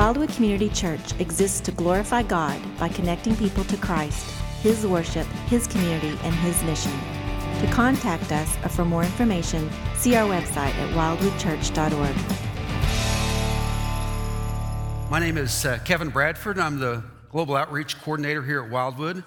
Wildwood 0.00 0.30
Community 0.30 0.70
Church 0.70 1.12
exists 1.20 1.60
to 1.60 1.72
glorify 1.72 2.22
God 2.22 2.58
by 2.78 2.88
connecting 2.88 3.36
people 3.36 3.64
to 3.64 3.76
Christ, 3.76 4.30
His 4.62 4.86
worship, 4.86 5.26
His 5.46 5.66
community, 5.66 6.18
and 6.22 6.34
His 6.36 6.62
mission. 6.62 6.92
To 7.60 7.70
contact 7.70 8.32
us 8.32 8.56
or 8.64 8.70
for 8.70 8.86
more 8.86 9.02
information, 9.02 9.68
see 9.96 10.16
our 10.16 10.26
website 10.26 10.72
at 10.72 10.94
wildwoodchurch.org. 10.94 12.16
My 15.10 15.18
name 15.18 15.36
is 15.36 15.66
uh, 15.66 15.78
Kevin 15.84 16.08
Bradford. 16.08 16.58
I'm 16.58 16.78
the 16.78 17.04
Global 17.28 17.54
Outreach 17.54 18.00
Coordinator 18.00 18.42
here 18.42 18.64
at 18.64 18.70
Wildwood. 18.70 19.22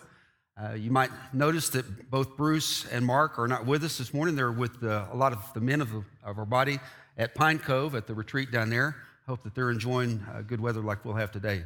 Uh, 0.59 0.71
you 0.73 0.89
might 0.89 1.11
notice 1.33 1.69
that 1.69 2.09
both 2.09 2.35
Bruce 2.35 2.87
and 2.87 3.05
Mark 3.05 3.37
are 3.37 3.47
not 3.47 3.67
with 3.67 3.83
us 3.83 3.99
this 3.99 4.11
morning. 4.11 4.35
They're 4.35 4.51
with 4.51 4.83
uh, 4.83 5.05
a 5.11 5.15
lot 5.15 5.33
of 5.33 5.53
the 5.53 5.61
men 5.61 5.81
of, 5.81 5.91
the, 5.91 6.03
of 6.23 6.39
our 6.39 6.47
body 6.47 6.79
at 7.15 7.35
Pine 7.35 7.59
Cove 7.59 7.93
at 7.93 8.07
the 8.07 8.15
retreat 8.15 8.51
down 8.51 8.71
there. 8.71 8.95
Hope 9.25 9.41
that 9.43 9.55
they're 9.55 9.71
enjoying 9.71 10.21
uh, 10.33 10.41
good 10.41 10.59
weather 10.59 10.81
like 10.81 11.05
we'll 11.05 11.13
have 11.13 11.31
today. 11.31 11.63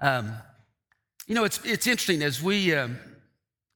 Um, 0.00 0.32
you 1.28 1.36
know, 1.36 1.44
it's, 1.44 1.64
it's 1.64 1.86
interesting 1.86 2.20
as 2.22 2.42
we 2.42 2.74
um, 2.74 2.98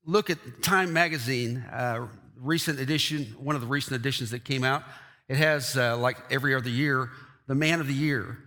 look 0.05 0.29
at 0.29 0.39
Time 0.61 0.93
Magazine, 0.93 1.59
uh, 1.73 2.09
recent 2.37 2.81
edition, 2.81 3.25
one 3.39 3.55
of 3.55 3.61
the 3.61 3.69
recent 3.69 3.95
editions 3.95 4.31
that 4.33 4.45
came 4.45 4.65
out. 4.65 4.83
It 5.29 5.37
has, 5.37 5.77
uh, 5.77 5.97
like 5.97 6.17
every 6.29 6.57
other 6.57 6.69
year, 6.69 7.11
the 7.47 7.55
Man 7.55 7.81
of 7.81 7.87
the 7.87 7.95
Year. 7.95 8.39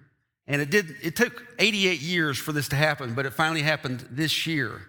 And 0.47 0.61
it 0.61 0.69
did. 0.69 0.95
It 1.01 1.15
took 1.15 1.41
88 1.57 2.01
years 2.01 2.37
for 2.37 2.51
this 2.51 2.67
to 2.69 2.75
happen, 2.75 3.13
but 3.13 3.25
it 3.25 3.31
finally 3.31 3.61
happened 3.61 4.05
this 4.11 4.45
year. 4.45 4.81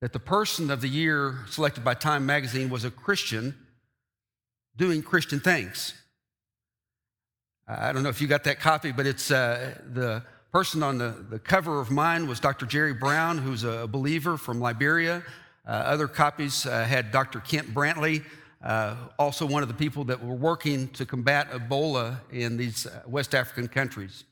That 0.00 0.14
the 0.14 0.18
person 0.18 0.70
of 0.70 0.80
the 0.80 0.88
year 0.88 1.40
selected 1.50 1.84
by 1.84 1.92
Time 1.92 2.24
Magazine 2.24 2.70
was 2.70 2.84
a 2.84 2.90
Christian 2.90 3.54
doing 4.76 5.02
Christian 5.02 5.40
things. 5.40 5.92
I 7.66 7.92
don't 7.92 8.02
know 8.02 8.10
if 8.10 8.20
you 8.20 8.26
got 8.26 8.44
that 8.44 8.60
copy, 8.60 8.92
but 8.92 9.06
it's 9.06 9.30
uh, 9.30 9.74
the 9.92 10.22
person 10.52 10.82
on 10.82 10.98
the, 10.98 11.24
the 11.30 11.38
cover 11.38 11.80
of 11.80 11.90
mine 11.90 12.28
was 12.28 12.38
Dr. 12.38 12.66
Jerry 12.66 12.92
Brown, 12.92 13.38
who's 13.38 13.64
a 13.64 13.86
believer 13.86 14.36
from 14.36 14.60
Liberia. 14.60 15.22
Uh, 15.66 15.70
other 15.70 16.06
copies 16.06 16.66
uh, 16.66 16.84
had 16.84 17.10
Dr. 17.10 17.40
Kent 17.40 17.72
Brantly, 17.72 18.22
uh, 18.62 18.96
also 19.18 19.46
one 19.46 19.62
of 19.62 19.68
the 19.68 19.74
people 19.74 20.04
that 20.04 20.22
were 20.22 20.34
working 20.34 20.88
to 20.88 21.06
combat 21.06 21.50
Ebola 21.52 22.20
in 22.30 22.58
these 22.58 22.86
uh, 22.86 23.00
West 23.06 23.34
African 23.34 23.68
countries. 23.68 24.24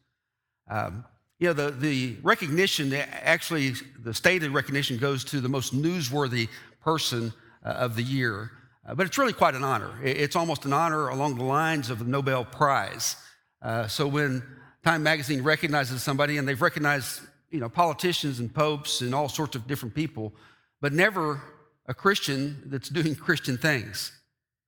Um, 0.68 1.06
you 1.38 1.46
know, 1.46 1.54
the, 1.54 1.70
the 1.70 2.16
recognition, 2.22 2.92
actually, 2.92 3.72
the 3.98 4.12
stated 4.12 4.50
recognition 4.50 4.98
goes 4.98 5.24
to 5.24 5.40
the 5.40 5.48
most 5.48 5.74
newsworthy 5.74 6.50
person 6.82 7.32
uh, 7.64 7.70
of 7.70 7.96
the 7.96 8.02
year. 8.02 8.50
Uh, 8.86 8.94
but 8.94 9.06
it's 9.06 9.18
really 9.18 9.32
quite 9.32 9.54
an 9.54 9.62
honor. 9.62 9.92
It's 10.02 10.34
almost 10.34 10.64
an 10.64 10.72
honor 10.72 11.08
along 11.08 11.36
the 11.36 11.44
lines 11.44 11.90
of 11.90 11.98
the 12.00 12.04
Nobel 12.04 12.44
Prize. 12.44 13.16
Uh, 13.60 13.86
so 13.86 14.08
when 14.08 14.42
Time 14.84 15.02
Magazine 15.02 15.42
recognizes 15.42 16.02
somebody, 16.02 16.38
and 16.38 16.48
they've 16.48 16.60
recognized 16.60 17.20
you 17.50 17.60
know, 17.60 17.68
politicians 17.68 18.40
and 18.40 18.52
popes 18.52 19.00
and 19.00 19.14
all 19.14 19.28
sorts 19.28 19.54
of 19.54 19.66
different 19.68 19.94
people, 19.94 20.32
but 20.80 20.92
never 20.92 21.40
a 21.86 21.94
Christian 21.94 22.62
that's 22.66 22.88
doing 23.00 23.14
Christian 23.14 23.56
things. 23.56 24.12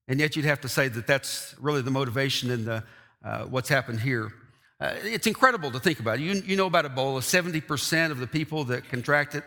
And 0.07 0.21
yet 0.21 0.37
you'd 0.37 0.45
have 0.45 0.61
to 0.61 0.69
say 0.69 0.89
that 0.89 1.07
that's 1.07 1.55
really 1.59 1.83
the 1.83 1.91
motivation 1.91 2.51
in 2.51 2.65
the, 2.67 2.85
uh, 3.25 3.45
what's 3.45 3.69
happened 3.69 4.01
here. 4.01 4.33
Uh, 4.79 4.95
it's 5.03 5.27
incredible 5.27 5.71
to 5.71 5.81
think 5.81 5.99
about. 5.99 6.21
You, 6.21 6.35
you 6.45 6.57
know 6.57 6.67
about 6.67 6.85
Ebola. 6.85 7.21
70% 7.21 8.11
of 8.11 8.19
the 8.19 8.27
people 8.27 8.65
that 8.65 8.89
contracted 8.89 9.43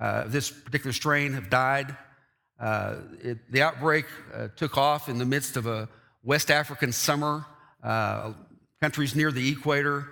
uh, 0.00 0.24
this 0.26 0.50
particular 0.50 0.92
strain 0.92 1.34
have 1.34 1.48
died. 1.48 1.96
Uh, 2.62 2.94
it, 3.20 3.38
the 3.50 3.60
outbreak 3.60 4.06
uh, 4.32 4.46
took 4.54 4.78
off 4.78 5.08
in 5.08 5.18
the 5.18 5.24
midst 5.24 5.56
of 5.56 5.66
a 5.66 5.88
West 6.22 6.48
African 6.48 6.92
summer, 6.92 7.44
uh, 7.82 8.32
countries 8.80 9.16
near 9.16 9.32
the 9.32 9.50
equator, 9.50 10.06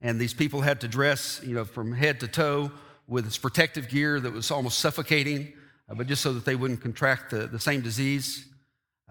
and 0.00 0.20
these 0.20 0.32
people 0.32 0.60
had 0.60 0.80
to 0.82 0.86
dress, 0.86 1.40
you 1.44 1.56
know, 1.56 1.64
from 1.64 1.92
head 1.92 2.20
to 2.20 2.28
toe 2.28 2.70
with 3.08 3.24
this 3.24 3.36
protective 3.36 3.88
gear 3.88 4.20
that 4.20 4.32
was 4.32 4.52
almost 4.52 4.78
suffocating, 4.78 5.52
uh, 5.90 5.94
but 5.96 6.06
just 6.06 6.22
so 6.22 6.32
that 6.32 6.44
they 6.44 6.54
wouldn't 6.54 6.80
contract 6.80 7.32
the, 7.32 7.48
the 7.48 7.58
same 7.58 7.80
disease. 7.80 8.46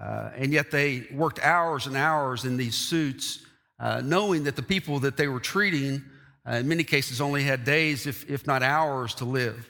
Uh, 0.01 0.29
and 0.37 0.53
yet 0.53 0.71
they 0.71 1.07
worked 1.11 1.39
hours 1.43 1.87
and 1.87 1.97
hours 1.97 2.45
in 2.45 2.55
these 2.55 2.75
suits, 2.75 3.45
uh, 3.81 4.01
knowing 4.01 4.45
that 4.45 4.55
the 4.55 4.63
people 4.63 4.99
that 4.99 5.17
they 5.17 5.27
were 5.27 5.41
treating, 5.41 6.01
in 6.49 6.65
many 6.69 6.85
cases, 6.85 7.19
only 7.19 7.43
had 7.43 7.65
days, 7.65 8.07
if, 8.07 8.29
if 8.29 8.47
not 8.47 8.63
hours, 8.63 9.13
to 9.15 9.25
live. 9.25 9.67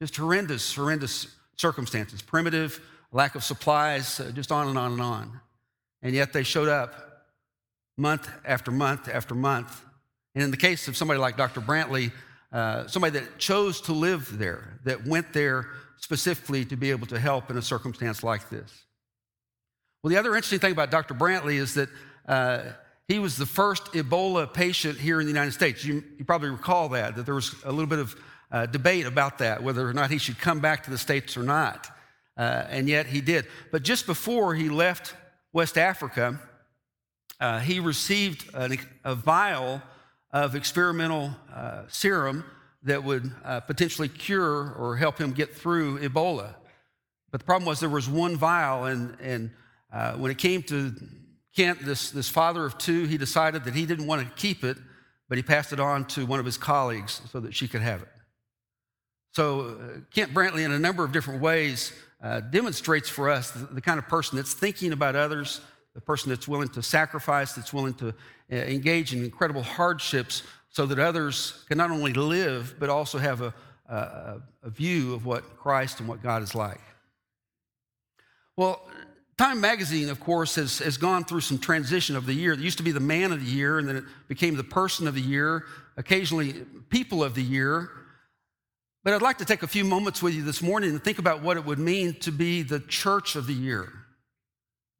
Just 0.00 0.16
horrendous, 0.16 0.72
horrendous 0.76 1.26
circumstances, 1.60 2.22
primitive, 2.22 2.80
lack 3.12 3.34
of 3.34 3.44
supplies, 3.44 4.18
uh, 4.18 4.30
just 4.34 4.50
on 4.50 4.68
and 4.68 4.78
on 4.78 4.92
and 4.92 5.00
on. 5.00 5.40
And 6.02 6.14
yet 6.14 6.32
they 6.32 6.42
showed 6.42 6.68
up 6.68 6.94
month 7.96 8.28
after 8.44 8.70
month 8.70 9.08
after 9.08 9.34
month. 9.34 9.84
And 10.34 10.42
in 10.42 10.50
the 10.50 10.56
case 10.56 10.88
of 10.88 10.96
somebody 10.96 11.20
like 11.20 11.36
Dr. 11.36 11.60
Brantly, 11.60 12.12
uh, 12.52 12.86
somebody 12.86 13.18
that 13.18 13.38
chose 13.38 13.80
to 13.82 13.92
live 13.92 14.38
there, 14.38 14.78
that 14.84 15.06
went 15.06 15.32
there 15.32 15.68
specifically 15.98 16.64
to 16.64 16.76
be 16.76 16.90
able 16.90 17.06
to 17.08 17.20
help 17.20 17.50
in 17.50 17.58
a 17.58 17.62
circumstance 17.62 18.22
like 18.24 18.48
this. 18.48 18.72
Well, 20.02 20.10
the 20.10 20.18
other 20.18 20.34
interesting 20.34 20.60
thing 20.60 20.72
about 20.72 20.90
Dr. 20.90 21.12
Brantly 21.12 21.56
is 21.56 21.74
that 21.74 21.90
uh, 22.26 22.62
he 23.06 23.18
was 23.18 23.36
the 23.36 23.44
first 23.44 23.84
Ebola 23.92 24.52
patient 24.52 24.98
here 24.98 25.20
in 25.20 25.26
the 25.26 25.32
United 25.32 25.52
States. 25.52 25.84
You, 25.84 26.02
you 26.16 26.24
probably 26.24 26.48
recall 26.48 26.88
that, 26.90 27.16
that 27.16 27.26
there 27.26 27.34
was 27.34 27.54
a 27.64 27.70
little 27.70 27.88
bit 27.88 27.98
of 27.98 28.16
uh, 28.50 28.66
debate 28.66 29.06
about 29.06 29.38
that, 29.38 29.62
whether 29.62 29.88
or 29.88 29.92
not 29.92 30.10
he 30.10 30.18
should 30.18 30.38
come 30.38 30.60
back 30.60 30.84
to 30.84 30.90
the 30.90 30.98
States 30.98 31.36
or 31.36 31.42
not. 31.42 31.88
Uh, 32.36 32.64
and 32.68 32.88
yet 32.88 33.06
he 33.06 33.20
did. 33.20 33.46
But 33.70 33.82
just 33.82 34.06
before 34.06 34.54
he 34.54 34.68
left 34.68 35.14
West 35.52 35.76
Africa, 35.76 36.40
uh, 37.40 37.58
he 37.60 37.80
received 37.80 38.48
an, 38.54 38.78
a 39.04 39.14
vial 39.14 39.82
of 40.32 40.54
experimental 40.54 41.30
uh, 41.52 41.82
serum 41.88 42.44
that 42.82 43.04
would 43.04 43.30
uh, 43.44 43.60
potentially 43.60 44.08
cure 44.08 44.72
or 44.72 44.96
help 44.96 45.18
him 45.18 45.32
get 45.32 45.54
through 45.54 45.98
Ebola. 45.98 46.54
But 47.30 47.40
the 47.40 47.44
problem 47.44 47.66
was 47.66 47.80
there 47.80 47.88
was 47.88 48.08
one 48.08 48.36
vial, 48.36 48.86
and, 48.86 49.16
and 49.20 49.50
uh, 49.92 50.14
when 50.14 50.30
it 50.30 50.38
came 50.38 50.62
to 50.64 50.94
Kent, 51.54 51.84
this, 51.84 52.10
this 52.10 52.28
father 52.28 52.64
of 52.64 52.78
two, 52.78 53.04
he 53.04 53.18
decided 53.18 53.64
that 53.64 53.74
he 53.74 53.86
didn't 53.86 54.06
want 54.06 54.26
to 54.26 54.34
keep 54.34 54.64
it, 54.64 54.76
but 55.28 55.36
he 55.36 55.42
passed 55.42 55.72
it 55.72 55.80
on 55.80 56.04
to 56.06 56.26
one 56.26 56.38
of 56.38 56.46
his 56.46 56.56
colleagues 56.56 57.20
so 57.30 57.40
that 57.40 57.54
she 57.54 57.68
could 57.68 57.82
have 57.82 58.02
it. 58.02 58.08
So, 59.32 59.60
uh, 59.60 60.00
Kent 60.12 60.34
Brantly, 60.34 60.64
in 60.64 60.72
a 60.72 60.78
number 60.78 61.04
of 61.04 61.12
different 61.12 61.40
ways, 61.40 61.92
uh, 62.22 62.40
demonstrates 62.40 63.08
for 63.08 63.30
us 63.30 63.50
the, 63.52 63.66
the, 63.66 63.80
kind 63.80 63.98
of 63.98 64.08
person 64.08 64.36
that's 64.36 64.52
thinking 64.52 64.92
about 64.92 65.16
others, 65.16 65.60
the 65.94 66.00
person 66.00 66.30
that's 66.30 66.48
willing 66.48 66.68
to 66.68 66.82
sacrifice, 66.82 67.52
that's 67.52 67.72
willing 67.72 67.94
to 67.94 68.08
uh, 68.08 68.56
engage 68.56 69.14
in 69.14 69.24
incredible 69.24 69.62
hardships 69.62 70.42
so 70.68 70.86
that 70.86 70.98
others 70.98 71.64
can 71.68 71.78
not 71.78 71.90
only 71.90 72.12
live, 72.12 72.74
but 72.78 72.88
also 72.88 73.18
have 73.18 73.40
a, 73.40 73.54
a, 73.88 74.40
a 74.64 74.70
view 74.70 75.14
of 75.14 75.26
what 75.26 75.56
Christ 75.56 76.00
and 76.00 76.08
what 76.08 76.22
God 76.22 76.42
is 76.42 76.54
like. 76.54 76.80
Well, 78.56 78.86
Time 79.38 79.60
Magazine, 79.60 80.10
of 80.10 80.20
course, 80.20 80.56
has, 80.56 80.80
has 80.80 80.98
gone 80.98 81.24
through 81.24 81.40
some 81.40 81.58
transition 81.58 82.14
of 82.14 82.26
the 82.26 82.34
year. 82.34 82.52
It 82.52 82.60
used 82.60 82.76
to 82.76 82.84
be 82.84 82.92
the 82.92 83.00
man 83.00 83.32
of 83.32 83.40
the 83.42 83.50
year, 83.50 83.78
and 83.78 83.88
then 83.88 83.96
it 83.96 84.04
became 84.28 84.54
the 84.54 84.64
person 84.64 85.08
of 85.08 85.14
the 85.14 85.20
year, 85.22 85.64
occasionally 85.96 86.52
people 86.90 87.24
of 87.24 87.34
the 87.34 87.42
year. 87.42 87.90
But 89.02 89.14
I'd 89.14 89.22
like 89.22 89.38
to 89.38 89.46
take 89.46 89.62
a 89.62 89.66
few 89.66 89.84
moments 89.84 90.22
with 90.22 90.34
you 90.34 90.42
this 90.42 90.60
morning 90.60 90.90
and 90.90 91.02
think 91.02 91.18
about 91.18 91.42
what 91.42 91.56
it 91.56 91.64
would 91.64 91.78
mean 91.78 92.14
to 92.20 92.30
be 92.30 92.62
the 92.62 92.80
church 92.80 93.34
of 93.34 93.46
the 93.46 93.54
year. 93.54 93.90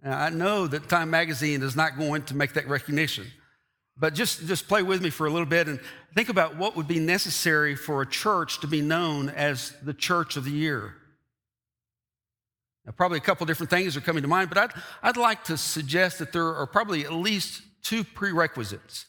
Now, 0.02 0.18
I 0.18 0.30
know 0.30 0.66
that 0.66 0.88
Time 0.88 1.10
Magazine 1.10 1.62
is 1.62 1.76
not 1.76 1.98
going 1.98 2.22
to 2.24 2.34
make 2.34 2.54
that 2.54 2.66
recognition, 2.66 3.26
but 3.98 4.14
just, 4.14 4.46
just 4.46 4.68
play 4.68 4.82
with 4.82 5.02
me 5.02 5.10
for 5.10 5.26
a 5.26 5.30
little 5.30 5.46
bit 5.46 5.68
and 5.68 5.78
think 6.14 6.30
about 6.30 6.56
what 6.56 6.76
would 6.76 6.88
be 6.88 6.98
necessary 6.98 7.76
for 7.76 8.00
a 8.00 8.06
church 8.06 8.60
to 8.60 8.66
be 8.66 8.80
known 8.80 9.28
as 9.28 9.74
the 9.82 9.92
church 9.92 10.38
of 10.38 10.44
the 10.44 10.50
year. 10.50 10.94
Now, 12.86 12.92
probably 12.92 13.18
a 13.18 13.20
couple 13.20 13.44
different 13.44 13.68
things 13.68 13.98
are 13.98 14.00
coming 14.00 14.22
to 14.22 14.28
mind, 14.28 14.48
but 14.48 14.56
I'd, 14.56 14.72
I'd 15.02 15.16
like 15.18 15.44
to 15.44 15.58
suggest 15.58 16.20
that 16.20 16.32
there 16.32 16.54
are 16.54 16.66
probably 16.66 17.04
at 17.04 17.12
least 17.12 17.60
two 17.82 18.02
prerequisites, 18.02 19.04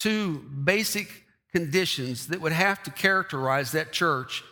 two 0.00 0.38
basic 0.38 1.23
conditions 1.54 2.26
that 2.26 2.40
would 2.40 2.52
have 2.52 2.82
to 2.82 2.90
characterize 2.90 3.70
that 3.72 3.92
church 3.92 4.42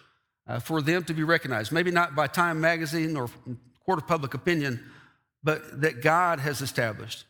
uh, 0.47 0.61
for 0.61 0.81
them 0.81 1.03
to 1.03 1.13
be 1.13 1.25
recognized. 1.25 1.73
Maybe 1.73 1.91
not 1.91 2.15
by 2.15 2.29
Time 2.29 2.61
Magazine 2.61 3.17
or 3.17 3.29
Court 3.85 3.99
of 3.99 4.07
Public 4.07 4.35
Opinion, 4.35 4.81
but 5.43 5.81
that 5.81 6.01
God 6.01 6.39
has 6.39 6.61
established. 6.61 7.25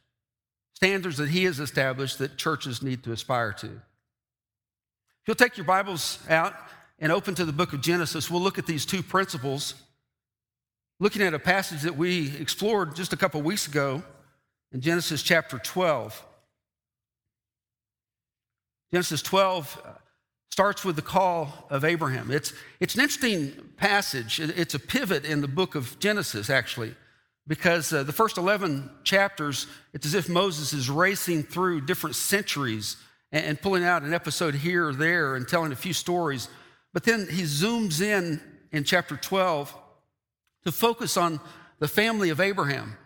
Standards 0.75 1.17
that 1.17 1.31
He 1.31 1.45
has 1.45 1.59
established 1.59 2.19
that 2.19 2.37
churches 2.37 2.83
need 2.83 3.03
to 3.05 3.13
aspire 3.13 3.53
to. 3.55 3.67
If 3.67 5.27
you'll 5.27 5.37
take 5.37 5.57
your 5.57 5.65
Bibles 5.65 6.19
out 6.29 6.55
and 6.99 7.11
open 7.11 7.35
to 7.37 7.47
the 7.47 7.53
book 7.53 7.73
of 7.73 7.81
Genesis, 7.81 8.31
we'll 8.31 8.43
look 8.43 8.59
at 8.59 8.67
these 8.67 8.85
two 8.85 9.03
principles. 9.03 9.73
Looking 11.01 11.23
at 11.23 11.33
a 11.33 11.39
passage 11.39 11.81
that 11.83 11.97
we 11.97 12.37
explored 12.37 12.95
just 12.95 13.15
a 13.15 13.17
couple 13.17 13.41
weeks 13.41 13.67
ago 13.67 14.03
in 14.71 14.83
Genesis 14.83 15.23
chapter 15.23 15.59
12. 15.59 16.23
Genesis 18.93 19.23
12 19.23 19.81
uh, 19.85 19.91
starts 20.51 20.85
with 20.85 20.97
the 20.97 21.03
call 21.03 21.67
of 21.71 21.83
Abraham. 21.83 22.31
It's, 22.31 22.53
it's 22.79 22.95
an 22.95 23.01
interesting 23.01 23.53
passage. 23.79 24.39
It's 24.39 24.75
a 24.75 24.79
pivot 24.79 25.25
in 25.25 25.41
the 25.41 25.49
book 25.49 25.75
of 25.75 25.99
Genesis, 25.99 26.51
actually, 26.51 26.95
because 27.47 27.91
uh, 27.93 28.03
the 28.03 28.13
first 28.13 28.37
11 28.37 28.91
chapters, 29.03 29.67
it's 29.95 30.05
as 30.05 30.15
if 30.15 30.29
Moses 30.29 30.75
is 30.75 30.91
racing 30.91 31.45
through 31.45 31.81
different 31.81 32.17
centuries 32.17 32.97
and 33.33 33.61
pulling 33.61 33.83
out 33.83 34.03
an 34.03 34.13
episode 34.13 34.55
here 34.55 34.89
or 34.89 34.95
there 34.95 35.37
and 35.37 35.49
telling 35.49 35.73
a 35.73 35.77
few 35.77 35.95
stories. 35.95 36.49
But 36.93 37.05
then 37.05 37.27
he 37.31 37.43
zooms 37.45 38.03
in 38.03 38.43
in 38.73 38.85
chapter 38.85 39.17
12 39.17 39.75
to 40.65 40.73
focus 40.73 41.17
on 41.17 41.41
the 41.79 41.89
family 41.89 42.29
of 42.29 42.41
Abraham. 42.41 42.99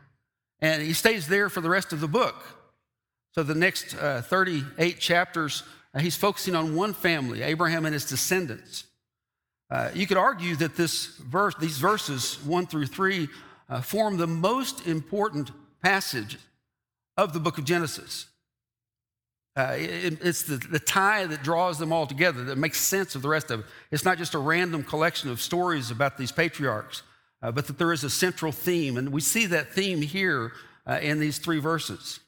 And 0.61 0.83
he 0.83 0.95
stays 0.95 1.29
there 1.29 1.49
for 1.49 1.61
the 1.61 1.71
rest 1.71 1.93
of 1.93 2.01
the 2.01 2.09
book. 2.09 2.35
So 3.33 3.43
the 3.43 3.55
next 3.55 3.95
uh, 3.95 4.23
38 4.23 4.99
chapters, 4.99 5.63
he's 6.01 6.17
focusing 6.17 6.55
on 6.55 6.75
one 6.75 6.93
family, 6.93 7.43
Abraham 7.43 7.85
and 7.87 7.95
his 7.95 8.05
descendants. 8.05 8.85
Uh, 9.71 9.91
you 9.95 10.07
could 10.07 10.17
argue 10.17 10.55
that 10.57 10.77
this 10.77 11.07
verse, 11.17 11.55
these 11.59 11.79
verses, 11.79 12.39
one 12.45 12.67
through 12.67 12.87
three, 12.87 13.29
uh, 13.69 13.81
form 13.81 14.17
the 14.17 14.27
most 14.27 14.87
important 14.87 15.51
passage 15.83 16.39
of 17.17 17.33
the 17.33 17.41
book 17.41 17.59
of 17.59 17.65
Genesis. 17.65 18.27
Uh, 19.57 19.75
it, 19.79 20.19
it's 20.23 20.43
the, 20.43 20.57
the 20.57 20.79
tie 20.79 21.25
that 21.25 21.43
draws 21.43 21.79
them 21.79 21.93
all 21.93 22.07
together, 22.07 22.45
that 22.45 22.59
makes 22.59 22.79
sense 22.79 23.15
of 23.15 23.23
the 23.23 23.29
rest 23.29 23.51
of 23.51 23.61
it. 23.61 23.67
It's 23.91 24.05
not 24.05 24.19
just 24.19 24.35
a 24.35 24.39
random 24.39 24.85
collection 24.85 25.31
of 25.31 25.41
stories 25.41 25.91
about 25.91 26.19
these 26.19 26.31
patriarchs, 26.31 27.03
uh, 27.43 27.51
but 27.53 27.67
that 27.67 27.79
there 27.79 27.93
is 27.93 28.05
a 28.05 28.11
central 28.11 28.53
theme. 28.53 28.99
And 28.99 29.11
we 29.11 29.23
see 29.23 29.47
that 29.47 29.73
theme 29.73 30.03
here 30.03 30.53
uh, 30.87 30.99
in 31.01 31.19
these 31.21 31.39
three 31.39 31.59
verses. 31.59 32.21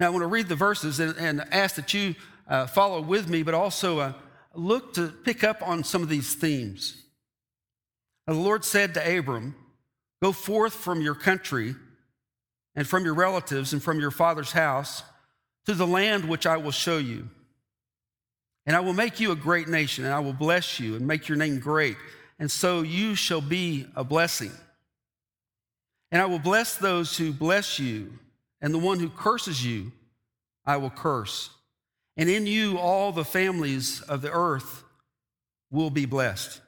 Now, 0.00 0.06
I 0.06 0.10
want 0.10 0.22
to 0.22 0.28
read 0.28 0.48
the 0.48 0.54
verses 0.54 1.00
and, 1.00 1.16
and 1.18 1.44
ask 1.52 1.74
that 1.76 1.92
you 1.92 2.14
uh, 2.46 2.66
follow 2.66 3.00
with 3.00 3.28
me, 3.28 3.42
but 3.42 3.54
also 3.54 3.98
uh, 3.98 4.12
look 4.54 4.94
to 4.94 5.08
pick 5.08 5.42
up 5.42 5.60
on 5.66 5.84
some 5.84 6.02
of 6.02 6.08
these 6.08 6.34
themes. 6.34 7.02
Now, 8.26 8.34
the 8.34 8.40
Lord 8.40 8.64
said 8.64 8.94
to 8.94 9.18
Abram, 9.18 9.54
Go 10.22 10.32
forth 10.32 10.74
from 10.74 11.00
your 11.00 11.14
country 11.14 11.74
and 12.74 12.86
from 12.86 13.04
your 13.04 13.14
relatives 13.14 13.72
and 13.72 13.82
from 13.82 14.00
your 14.00 14.10
father's 14.10 14.52
house 14.52 15.02
to 15.66 15.74
the 15.74 15.86
land 15.86 16.28
which 16.28 16.46
I 16.46 16.56
will 16.56 16.72
show 16.72 16.98
you. 16.98 17.28
And 18.66 18.76
I 18.76 18.80
will 18.80 18.92
make 18.92 19.18
you 19.20 19.32
a 19.32 19.36
great 19.36 19.68
nation, 19.68 20.04
and 20.04 20.12
I 20.12 20.20
will 20.20 20.32
bless 20.32 20.78
you 20.78 20.94
and 20.96 21.06
make 21.06 21.28
your 21.28 21.38
name 21.38 21.58
great, 21.58 21.96
and 22.38 22.50
so 22.50 22.82
you 22.82 23.14
shall 23.14 23.40
be 23.40 23.86
a 23.96 24.04
blessing. 24.04 24.52
And 26.10 26.20
I 26.20 26.26
will 26.26 26.38
bless 26.38 26.76
those 26.76 27.16
who 27.16 27.32
bless 27.32 27.78
you, 27.78 28.12
and 28.60 28.74
the 28.74 28.78
one 28.78 28.98
who 28.98 29.08
curses 29.08 29.64
you, 29.64 29.92
I 30.64 30.76
will 30.76 30.90
curse. 30.90 31.50
And 32.16 32.28
in 32.28 32.46
you, 32.46 32.78
all 32.78 33.12
the 33.12 33.24
families 33.24 34.00
of 34.02 34.22
the 34.22 34.30
earth 34.30 34.84
will 35.70 35.90
be 35.90 36.06
blessed. 36.06 36.60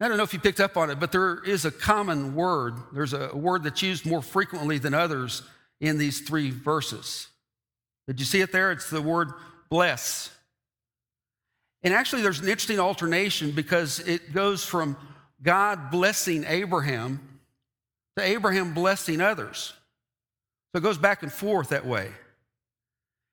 I 0.00 0.08
don't 0.08 0.18
know 0.18 0.22
if 0.22 0.34
you 0.34 0.38
picked 0.38 0.60
up 0.60 0.76
on 0.76 0.90
it, 0.90 1.00
but 1.00 1.10
there 1.10 1.42
is 1.42 1.64
a 1.64 1.70
common 1.70 2.34
word. 2.34 2.74
There's 2.92 3.14
a 3.14 3.34
word 3.34 3.62
that's 3.62 3.82
used 3.82 4.04
more 4.04 4.20
frequently 4.20 4.78
than 4.78 4.92
others 4.92 5.42
in 5.80 5.96
these 5.96 6.20
three 6.20 6.50
verses. 6.50 7.28
Did 8.06 8.20
you 8.20 8.26
see 8.26 8.40
it 8.40 8.52
there? 8.52 8.72
It's 8.72 8.90
the 8.90 9.00
word 9.00 9.32
bless. 9.70 10.30
And 11.82 11.94
actually, 11.94 12.22
there's 12.22 12.40
an 12.40 12.48
interesting 12.48 12.78
alternation 12.78 13.52
because 13.52 14.00
it 14.00 14.32
goes 14.32 14.64
from 14.64 14.96
God 15.42 15.90
blessing 15.90 16.44
Abraham 16.46 17.35
to 18.16 18.24
Abraham 18.24 18.74
blessing 18.74 19.20
others. 19.20 19.72
So 20.72 20.78
it 20.78 20.82
goes 20.82 20.98
back 20.98 21.22
and 21.22 21.32
forth 21.32 21.70
that 21.70 21.86
way. 21.86 22.10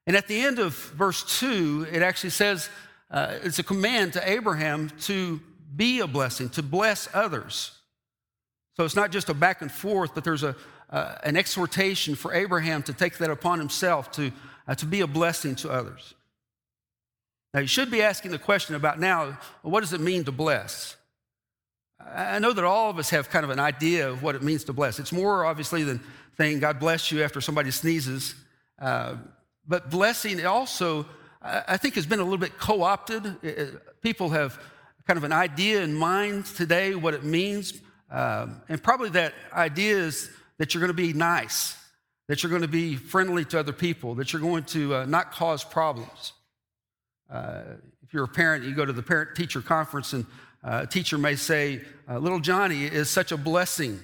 And 0.05 0.15
at 0.15 0.27
the 0.27 0.39
end 0.41 0.59
of 0.59 0.73
verse 0.73 1.39
2, 1.39 1.87
it 1.91 2.01
actually 2.01 2.31
says 2.31 2.69
uh, 3.09 3.35
it's 3.43 3.59
a 3.59 3.63
command 3.63 4.13
to 4.13 4.29
Abraham 4.29 4.91
to 5.01 5.39
be 5.75 5.99
a 6.01 6.07
blessing, 6.07 6.49
to 6.49 6.63
bless 6.63 7.07
others. 7.13 7.71
So 8.75 8.83
it's 8.85 8.95
not 8.95 9.11
just 9.11 9.29
a 9.29 9.33
back 9.33 9.61
and 9.61 9.71
forth, 9.71 10.13
but 10.13 10.23
there's 10.23 10.43
a, 10.43 10.55
uh, 10.89 11.15
an 11.23 11.37
exhortation 11.37 12.15
for 12.15 12.33
Abraham 12.33 12.83
to 12.83 12.93
take 12.93 13.17
that 13.19 13.29
upon 13.29 13.59
himself 13.59 14.11
to, 14.13 14.31
uh, 14.67 14.75
to 14.75 14.85
be 14.85 15.01
a 15.01 15.07
blessing 15.07 15.55
to 15.55 15.69
others. 15.69 16.13
Now, 17.53 17.59
you 17.61 17.67
should 17.67 17.91
be 17.91 18.01
asking 18.01 18.31
the 18.31 18.39
question 18.39 18.75
about 18.75 18.99
now, 18.99 19.37
what 19.61 19.81
does 19.81 19.93
it 19.93 20.01
mean 20.01 20.23
to 20.25 20.31
bless? 20.31 20.97
I 21.99 22.39
know 22.39 22.53
that 22.53 22.63
all 22.63 22.89
of 22.89 22.97
us 22.97 23.09
have 23.11 23.29
kind 23.29 23.43
of 23.43 23.49
an 23.49 23.59
idea 23.59 24.09
of 24.09 24.23
what 24.23 24.35
it 24.35 24.43
means 24.43 24.63
to 24.65 24.73
bless. 24.73 24.99
It's 24.99 25.11
more 25.11 25.45
obviously 25.45 25.83
than 25.83 26.01
saying 26.37 26.59
God 26.59 26.79
bless 26.79 27.11
you 27.11 27.23
after 27.23 27.41
somebody 27.41 27.71
sneezes. 27.71 28.35
Uh, 28.79 29.15
but 29.67 29.89
blessing 29.89 30.45
also, 30.45 31.05
I 31.41 31.77
think, 31.77 31.95
has 31.95 32.05
been 32.05 32.19
a 32.19 32.23
little 32.23 32.37
bit 32.37 32.57
co 32.57 32.83
opted. 32.83 33.37
People 34.01 34.29
have 34.29 34.59
kind 35.07 35.17
of 35.17 35.23
an 35.23 35.31
idea 35.31 35.81
in 35.81 35.93
mind 35.93 36.45
today 36.45 36.95
what 36.95 37.13
it 37.13 37.23
means. 37.23 37.73
Um, 38.09 38.61
and 38.69 38.81
probably 38.81 39.09
that 39.11 39.33
idea 39.51 39.97
is 39.97 40.29
that 40.57 40.73
you're 40.73 40.81
going 40.81 40.89
to 40.89 40.93
be 40.93 41.13
nice, 41.13 41.77
that 42.27 42.43
you're 42.43 42.49
going 42.49 42.61
to 42.61 42.67
be 42.67 42.95
friendly 42.95 43.43
to 43.45 43.59
other 43.59 43.73
people, 43.73 44.15
that 44.15 44.31
you're 44.31 44.41
going 44.41 44.63
to 44.65 44.95
uh, 44.95 45.05
not 45.05 45.31
cause 45.31 45.63
problems. 45.63 46.33
Uh, 47.29 47.63
if 48.03 48.13
you're 48.13 48.25
a 48.25 48.29
parent, 48.29 48.63
you 48.63 48.75
go 48.75 48.85
to 48.85 48.93
the 48.93 49.01
parent 49.01 49.35
teacher 49.35 49.61
conference, 49.61 50.13
and 50.13 50.25
uh, 50.63 50.81
a 50.83 50.87
teacher 50.87 51.17
may 51.17 51.35
say, 51.35 51.81
uh, 52.09 52.17
Little 52.17 52.39
Johnny 52.39 52.85
is 52.85 53.09
such 53.09 53.31
a 53.31 53.37
blessing. 53.37 53.99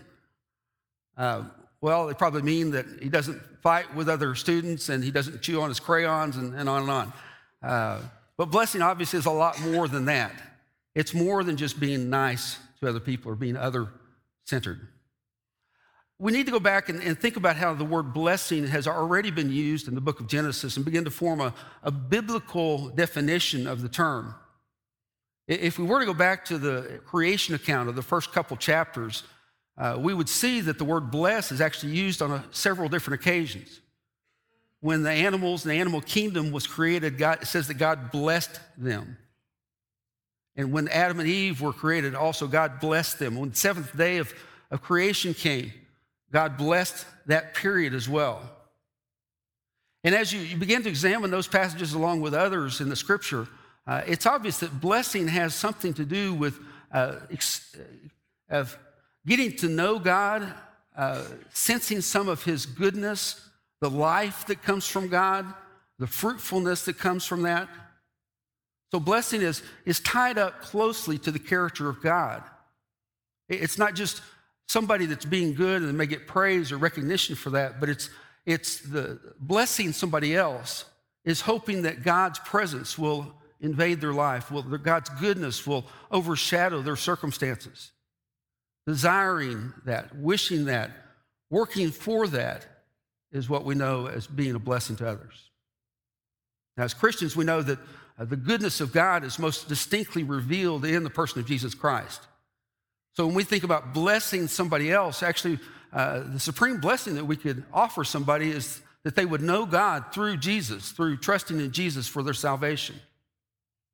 Uh, 1.18 1.44
well, 1.82 2.08
they 2.08 2.14
probably 2.14 2.42
mean 2.42 2.72
that 2.72 2.86
he 3.02 3.10
doesn't 3.10 3.42
fight 3.62 3.94
with 3.96 4.10
other 4.10 4.36
students 4.36 4.90
and 4.90 5.04
he 5.04 5.12
doesn't 5.12 5.42
chew 5.42 5.62
on 5.62 5.70
his 5.70 5.80
crayons 5.80 6.38
and, 6.38 6.54
and 6.56 6.68
on 6.68 6.82
and 6.82 6.92
on. 6.92 7.14
Uh, 7.62 8.02
but 8.38 8.52
blessing 8.52 8.82
obviously 8.82 9.20
is 9.20 9.26
a 9.26 9.32
lot 9.32 9.60
more 9.62 9.88
than 9.88 10.06
that. 10.06 10.34
It's 10.96 11.14
more 11.14 11.44
than 11.44 11.58
just 11.58 11.80
being 11.80 12.10
nice 12.10 12.58
to 12.80 12.90
other 12.90 13.00
people 13.00 13.32
or 13.32 13.36
being 13.36 13.56
other 13.56 13.90
centered. 14.46 14.88
We 16.18 16.34
need 16.34 16.48
to 16.48 16.52
go 16.52 16.60
back 16.60 16.90
and, 16.90 17.02
and, 17.02 17.18
think 17.18 17.38
about 17.38 17.56
how 17.56 17.74
the 17.74 17.86
word 17.86 18.14
blessing 18.14 18.68
has 18.68 18.88
already 18.88 19.32
been 19.32 19.50
used 19.50 19.88
in 19.88 19.96
the 19.96 20.02
book 20.02 20.20
of 20.20 20.28
Genesis 20.28 20.76
and 20.76 20.84
begin 20.84 21.06
to 21.06 21.12
form 21.12 21.40
a, 21.40 21.54
a 21.82 21.92
biblical 21.92 22.90
definition 22.90 23.68
of 23.68 23.82
the 23.82 23.88
term. 23.88 24.36
If 25.50 25.80
we 25.80 25.86
were 25.86 26.00
to 26.00 26.06
go 26.06 26.14
back 26.14 26.46
to 26.46 26.60
the 26.60 27.02
creation 27.08 27.56
account 27.56 27.90
of 27.90 27.96
the 27.96 28.04
first 28.04 28.32
couple 28.32 28.56
chapters, 28.56 29.24
uh, 29.80 29.98
we 30.00 30.14
would 30.14 30.30
see 30.30 30.62
that 30.62 30.78
the 30.78 30.86
word 30.86 31.10
bless 31.10 31.52
is 31.52 31.60
actually 31.60 31.94
used 31.94 32.22
on 32.22 32.32
a, 32.32 32.44
several 32.52 32.88
different 32.88 33.20
occasions. 33.20 33.82
When 34.80 35.02
the 35.02 35.10
animals 35.10 35.64
the 35.64 35.74
animal 35.74 36.02
kingdom 36.02 36.52
was 36.52 36.68
created, 36.68 37.18
God, 37.18 37.42
it 37.42 37.48
says 37.48 37.68
that 37.68 37.80
God 37.80 38.12
blessed 38.12 38.60
them. 38.78 39.18
And 40.56 40.72
when 40.72 40.88
Adam 40.90 41.20
and 41.20 41.28
Eve 41.28 41.62
were 41.62 41.74
created, 41.74 42.14
also 42.14 42.46
God 42.46 42.80
blessed 42.80 43.18
them. 43.18 43.36
When 43.36 43.50
the 43.50 43.56
seventh 43.56 43.98
day 43.98 44.18
of, 44.18 44.32
of 44.70 44.84
creation 44.84 45.34
came, 45.34 45.74
God 46.32 46.58
blessed 46.58 47.08
that 47.26 47.56
period 47.56 47.96
as 47.96 48.08
well. 48.08 48.48
And 50.04 50.14
as 50.14 50.32
you, 50.32 50.42
you 50.42 50.58
begin 50.58 50.84
to 50.84 50.90
examine 50.90 51.32
those 51.32 51.48
passages 51.48 51.94
along 51.94 52.22
with 52.22 52.36
others 52.36 52.82
in 52.82 52.90
the 52.90 52.96
scripture, 52.96 53.48
uh, 53.90 54.04
it's 54.06 54.28
obvious 54.28 54.60
that 54.60 54.80
blessing 54.80 55.28
has 55.28 55.56
something 55.56 55.96
to 55.96 56.06
do 56.06 56.32
with 56.36 56.60
uh, 56.92 57.16
ex- 57.32 57.76
uh, 57.76 58.56
of 58.56 58.78
getting 59.26 59.52
to 59.58 59.68
know 59.68 59.98
God, 59.98 60.54
uh, 60.96 61.24
sensing 61.52 62.02
some 62.02 62.30
of 62.30 62.44
His 62.44 62.68
goodness, 62.68 63.50
the 63.82 63.90
life 63.90 64.46
that 64.46 64.62
comes 64.62 64.88
from 64.88 65.08
God, 65.08 65.52
the 65.98 66.06
fruitfulness 66.06 66.86
that 66.86 67.00
comes 67.00 67.26
from 67.26 67.42
that. 67.42 67.68
So, 68.92 69.00
blessing 69.00 69.42
is, 69.42 69.64
is 69.88 70.00
tied 70.00 70.38
up 70.38 70.62
closely 70.62 71.18
to 71.18 71.32
the 71.32 71.40
character 71.40 71.90
of 71.90 72.00
God. 72.00 72.44
It's 73.48 73.80
not 73.80 73.96
just 73.96 74.22
somebody 74.68 75.08
that's 75.08 75.26
being 75.26 75.56
good 75.56 75.82
and 75.82 75.90
they 75.90 75.98
may 75.98 76.06
get 76.06 76.28
praise 76.28 76.72
or 76.72 76.78
recognition 76.78 77.36
for 77.36 77.50
that, 77.52 77.80
but 77.80 77.90
it's, 77.90 78.12
it's 78.46 78.82
the 78.82 79.20
blessing 79.40 79.94
somebody 79.94 80.36
else 80.36 80.86
is 81.26 81.42
hoping 81.42 81.82
that 81.82 82.04
God's 82.04 82.38
presence 82.38 82.96
will 82.96 83.34
invade 83.62 84.02
their 84.02 84.14
life, 84.14 84.52
will, 84.52 84.64
God's 84.64 85.10
goodness 85.10 85.68
will 85.68 85.86
overshadow 86.12 86.82
their 86.82 86.96
circumstances. 86.96 87.92
Desiring 88.88 89.74
that, 89.86 90.16
wishing 90.16 90.66
that, 90.66 90.92
working 91.50 91.92
for 91.92 92.28
that 92.28 92.66
is 93.32 93.50
what 93.50 93.66
we 93.66 93.76
know 93.76 94.08
as 94.08 94.28
being 94.28 94.56
a 94.56 94.60
blessing 94.60 94.96
to 94.98 95.08
others. 95.08 95.52
Now, 96.78 96.86
as 96.86 96.94
Christians, 96.94 97.36
we 97.36 97.46
know 97.46 97.62
that 97.62 97.78
uh, 98.18 98.26
the 98.26 98.38
goodness 98.38 98.82
of 98.82 98.94
God 98.94 99.24
is 99.24 99.38
most 99.38 99.68
distinctly 99.68 100.24
revealed 100.24 100.86
in 100.86 101.04
the 101.04 101.10
person 101.10 101.40
of 101.40 101.46
Jesus 101.46 101.74
Christ. 101.74 102.22
So 103.14 103.26
when 103.26 103.36
we 103.36 103.44
think 103.44 103.64
about 103.64 103.94
blessing 103.94 104.48
somebody 104.48 104.92
else, 104.92 105.22
actually, 105.22 105.60
uh, 105.92 106.22
the 106.26 106.40
supreme 106.40 106.80
blessing 106.80 107.16
that 107.16 107.26
we 107.26 107.36
could 107.36 107.64
offer 107.74 108.04
somebody 108.04 108.52
is 108.52 108.82
that 109.04 109.16
they 109.16 109.26
would 109.26 109.42
know 109.42 109.66
God 109.66 110.06
through 110.14 110.38
Jesus, 110.38 110.92
through 110.92 111.18
trusting 111.18 111.60
in 111.60 111.72
Jesus 111.72 112.08
for 112.08 112.24
their 112.24 112.34
salvation. 112.34 112.96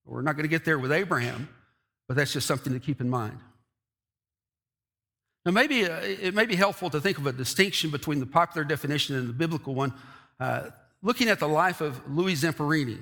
We're 0.05 0.21
not 0.21 0.33
going 0.33 0.43
to 0.43 0.49
get 0.49 0.65
there 0.65 0.77
with 0.77 0.91
Abraham, 0.91 1.49
but 2.07 2.15
that's 2.15 2.33
just 2.33 2.47
something 2.47 2.73
to 2.73 2.79
keep 2.79 3.01
in 3.01 3.09
mind. 3.09 3.39
Now, 5.45 5.51
maybe 5.51 5.85
uh, 5.85 5.99
it 6.01 6.33
may 6.33 6.45
be 6.45 6.55
helpful 6.55 6.89
to 6.89 6.99
think 6.99 7.17
of 7.17 7.27
a 7.27 7.31
distinction 7.31 7.91
between 7.91 8.19
the 8.19 8.25
popular 8.25 8.65
definition 8.65 9.15
and 9.15 9.29
the 9.29 9.33
biblical 9.33 9.75
one. 9.75 9.93
Uh, 10.39 10.69
looking 11.01 11.29
at 11.29 11.39
the 11.39 11.47
life 11.47 11.81
of 11.81 12.01
Louis 12.09 12.33
Zamperini. 12.33 12.99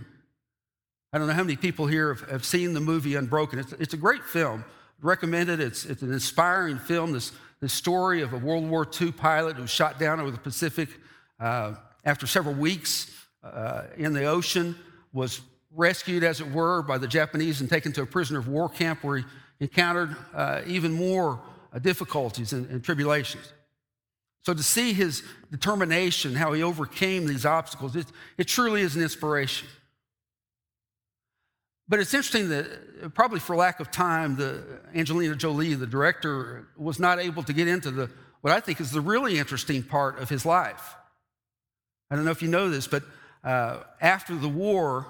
I 1.13 1.17
don't 1.17 1.27
know 1.27 1.33
how 1.33 1.43
many 1.43 1.55
people 1.55 1.87
here 1.87 2.13
have, 2.13 2.29
have 2.29 2.45
seen 2.45 2.73
the 2.73 2.81
movie 2.81 3.15
Unbroken. 3.15 3.59
It's, 3.59 3.71
it's 3.73 3.93
a 3.93 3.97
great 3.97 4.23
film 4.23 4.65
recommended. 5.01 5.59
It's, 5.59 5.85
it's 5.85 6.01
an 6.01 6.11
inspiring 6.11 6.79
film. 6.79 7.13
This, 7.13 7.31
this 7.61 7.73
story 7.73 8.21
of 8.21 8.33
a 8.33 8.37
World 8.37 8.69
War 8.69 8.87
II 8.99 9.11
pilot 9.11 9.55
who 9.55 9.61
was 9.61 9.71
shot 9.71 9.99
down 9.99 10.19
over 10.19 10.31
the 10.31 10.37
Pacific. 10.37 10.89
Uh, 11.39 11.75
after 12.05 12.27
several 12.27 12.55
weeks 12.55 13.09
uh, 13.43 13.83
in 13.95 14.13
the 14.13 14.25
ocean, 14.25 14.75
was 15.13 15.41
rescued, 15.75 16.23
as 16.23 16.39
it 16.39 16.51
were, 16.51 16.81
by 16.81 16.97
the 16.97 17.07
Japanese 17.07 17.61
and 17.61 17.69
taken 17.69 17.91
to 17.93 18.01
a 18.01 18.05
prisoner 18.05 18.39
of 18.39 18.47
war 18.47 18.69
camp 18.69 19.03
where 19.03 19.17
he 19.17 19.25
encountered 19.59 20.15
uh, 20.33 20.61
even 20.65 20.91
more 20.91 21.41
uh, 21.73 21.79
difficulties 21.79 22.53
and, 22.53 22.69
and 22.69 22.83
tribulations. 22.83 23.53
So 24.43 24.53
to 24.53 24.63
see 24.63 24.93
his 24.93 25.23
determination, 25.51 26.35
how 26.35 26.53
he 26.53 26.63
overcame 26.63 27.25
these 27.25 27.45
obstacles, 27.45 27.95
it, 27.95 28.07
it 28.37 28.47
truly 28.47 28.81
is 28.81 28.95
an 28.95 29.01
inspiration. 29.01 29.67
But 31.87 31.99
it's 31.99 32.13
interesting 32.13 32.49
that 32.49 33.13
probably 33.13 33.39
for 33.39 33.55
lack 33.55 33.79
of 33.79 33.91
time, 33.91 34.35
the 34.35 34.63
Angelina 34.95 35.35
Jolie, 35.35 35.73
the 35.73 35.87
director, 35.87 36.67
was 36.77 36.99
not 36.99 37.19
able 37.19 37.43
to 37.43 37.53
get 37.53 37.67
into 37.67 37.91
the 37.91 38.09
what 38.41 38.51
I 38.51 38.59
think 38.59 38.81
is 38.81 38.91
the 38.91 38.99
really 38.99 39.39
interesting 39.39 39.83
part 39.83 40.19
of 40.19 40.27
his 40.29 40.45
life. 40.45 40.95
I 42.11 42.15
don't 42.15 42.25
know 42.25 42.31
if 42.31 42.41
you 42.41 42.49
know 42.49 42.69
this, 42.69 42.87
but 42.87 43.03
uh, 43.41 43.83
after 44.01 44.35
the 44.35 44.49
war, 44.49 45.07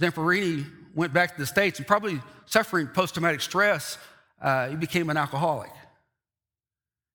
Zamperini 0.00 0.66
went 0.94 1.12
back 1.12 1.34
to 1.34 1.40
the 1.40 1.46
States 1.46 1.78
and 1.78 1.86
probably 1.86 2.20
suffering 2.46 2.86
post-traumatic 2.86 3.40
stress, 3.40 3.98
uh, 4.40 4.68
he 4.68 4.76
became 4.76 5.10
an 5.10 5.16
alcoholic. 5.16 5.70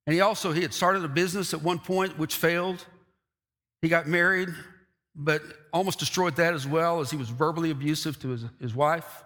And 0.06 0.14
he 0.14 0.22
also 0.22 0.52
he 0.52 0.62
had 0.62 0.74
started 0.74 1.04
a 1.04 1.08
business 1.08 1.54
at 1.54 1.62
one 1.62 1.80
point 1.80 2.18
which 2.18 2.36
failed. 2.36 2.86
He 3.82 3.90
got 3.90 4.08
married, 4.08 4.50
but 5.16 5.42
almost 5.72 6.00
destroyed 6.00 6.36
that 6.38 6.54
as 6.54 6.68
well 6.68 7.00
as 7.00 7.10
he 7.10 7.18
was 7.18 7.30
verbally 7.30 7.72
abusive 7.72 8.20
to 8.22 8.30
his, 8.30 8.46
his 8.60 8.76
wife. 8.76 9.24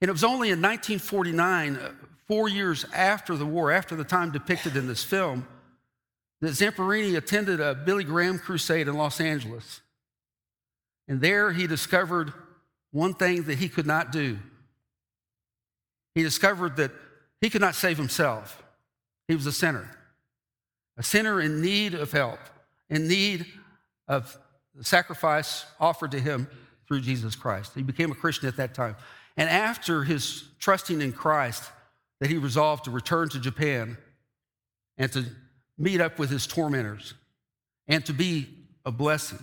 And 0.00 0.08
it 0.08 0.12
was 0.12 0.24
only 0.24 0.50
in 0.50 0.62
1949, 0.62 1.76
uh, 1.76 1.90
four 2.26 2.48
years 2.48 2.84
after 2.94 3.36
the 3.36 3.46
war, 3.46 3.72
after 3.72 3.96
the 3.96 4.04
time 4.04 4.30
depicted 4.30 4.76
in 4.76 4.86
this 4.86 5.02
film, 5.02 5.46
that 6.40 6.52
Zamperini 6.52 7.16
attended 7.16 7.58
a 7.58 7.74
Billy 7.74 8.04
Graham 8.04 8.38
crusade 8.38 8.86
in 8.86 8.94
Los 8.94 9.20
Angeles. 9.20 9.80
And 11.08 11.20
there 11.20 11.52
he 11.52 11.66
discovered 11.66 12.32
one 12.92 13.14
thing 13.14 13.44
that 13.44 13.58
he 13.58 13.68
could 13.68 13.86
not 13.86 14.12
do. 14.12 14.38
He 16.14 16.22
discovered 16.22 16.76
that 16.76 16.90
he 17.40 17.50
could 17.50 17.60
not 17.60 17.74
save 17.74 17.96
himself. 17.96 18.62
He 19.26 19.34
was 19.34 19.46
a 19.46 19.52
sinner, 19.52 19.88
a 20.96 21.02
sinner 21.02 21.40
in 21.40 21.60
need 21.60 21.94
of 21.94 22.12
help, 22.12 22.38
in 22.88 23.08
need 23.08 23.46
of 24.06 24.36
the 24.74 24.84
sacrifice 24.84 25.66
offered 25.78 26.12
to 26.12 26.20
him 26.20 26.48
through 26.86 27.00
Jesus 27.00 27.36
Christ. 27.36 27.72
He 27.74 27.82
became 27.82 28.10
a 28.10 28.14
Christian 28.14 28.48
at 28.48 28.56
that 28.56 28.74
time. 28.74 28.96
And 29.36 29.48
after 29.48 30.02
his 30.02 30.44
trusting 30.58 31.00
in 31.00 31.12
Christ, 31.12 31.70
that 32.20 32.30
he 32.30 32.36
resolved 32.36 32.84
to 32.84 32.90
return 32.90 33.28
to 33.28 33.38
Japan 33.38 33.96
and 34.96 35.12
to 35.12 35.24
meet 35.76 36.00
up 36.00 36.18
with 36.18 36.30
his 36.30 36.46
tormentors 36.46 37.14
and 37.86 38.04
to 38.06 38.12
be 38.12 38.46
a 38.84 38.90
blessing. 38.90 39.38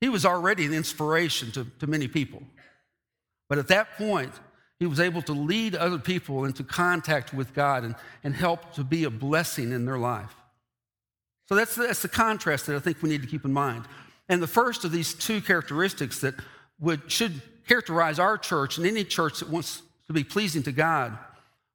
He 0.00 0.08
was 0.08 0.26
already 0.26 0.66
an 0.66 0.74
inspiration 0.74 1.50
to, 1.52 1.66
to 1.80 1.86
many 1.86 2.08
people. 2.08 2.42
But 3.48 3.58
at 3.58 3.68
that 3.68 3.96
point, 3.96 4.32
he 4.78 4.86
was 4.86 5.00
able 5.00 5.22
to 5.22 5.32
lead 5.32 5.74
other 5.74 5.98
people 5.98 6.44
into 6.44 6.62
contact 6.62 7.32
with 7.32 7.54
God 7.54 7.84
and, 7.84 7.94
and 8.22 8.34
help 8.34 8.74
to 8.74 8.84
be 8.84 9.04
a 9.04 9.10
blessing 9.10 9.72
in 9.72 9.86
their 9.86 9.98
life. 9.98 10.34
So 11.48 11.54
that's, 11.54 11.76
that's 11.76 12.02
the 12.02 12.08
contrast 12.08 12.66
that 12.66 12.76
I 12.76 12.80
think 12.80 13.02
we 13.02 13.08
need 13.08 13.22
to 13.22 13.28
keep 13.28 13.44
in 13.44 13.52
mind. 13.52 13.84
And 14.28 14.42
the 14.42 14.48
first 14.48 14.84
of 14.84 14.92
these 14.92 15.14
two 15.14 15.40
characteristics 15.40 16.20
that 16.20 16.34
would, 16.80 17.10
should 17.10 17.40
characterize 17.66 18.18
our 18.18 18.36
church 18.36 18.76
and 18.76 18.86
any 18.86 19.04
church 19.04 19.38
that 19.38 19.48
wants 19.48 19.82
to 20.08 20.12
be 20.12 20.24
pleasing 20.24 20.62
to 20.64 20.72
God 20.72 21.16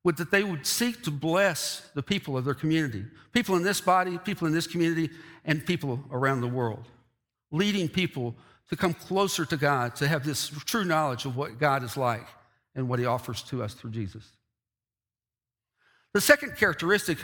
would 0.04 0.18
that 0.18 0.32
they 0.32 0.44
would 0.44 0.66
seek 0.66 1.04
to 1.04 1.12
bless 1.12 1.90
the 1.94 2.04
people 2.04 2.36
of 2.38 2.46
their 2.46 2.54
community, 2.54 3.06
people 3.34 3.56
in 3.56 3.63
this 3.63 3.80
body, 3.80 4.18
people 4.18 4.48
in 4.48 4.54
this 4.54 4.68
community, 4.68 5.10
and 5.46 5.66
people 5.66 6.04
around 6.12 6.42
the 6.42 6.48
world, 6.48 6.86
leading 7.51 7.89
people 7.89 8.36
to 8.70 8.75
come 8.75 8.93
closer 8.93 9.46
to 9.46 9.58
God, 9.58 9.96
to 9.98 10.08
have 10.08 10.25
this 10.25 10.50
true 10.65 10.86
knowledge 10.86 11.25
of 11.25 11.36
what 11.36 11.60
God 11.60 11.84
is 11.84 11.98
like 11.98 12.25
and 12.74 12.88
what 12.88 13.00
he 13.00 13.05
offers 13.05 13.43
to 13.43 13.62
us 13.62 13.74
through 13.74 13.91
Jesus. 13.91 14.24
The 16.13 16.22
second 16.22 16.55
characteristic 16.58 17.17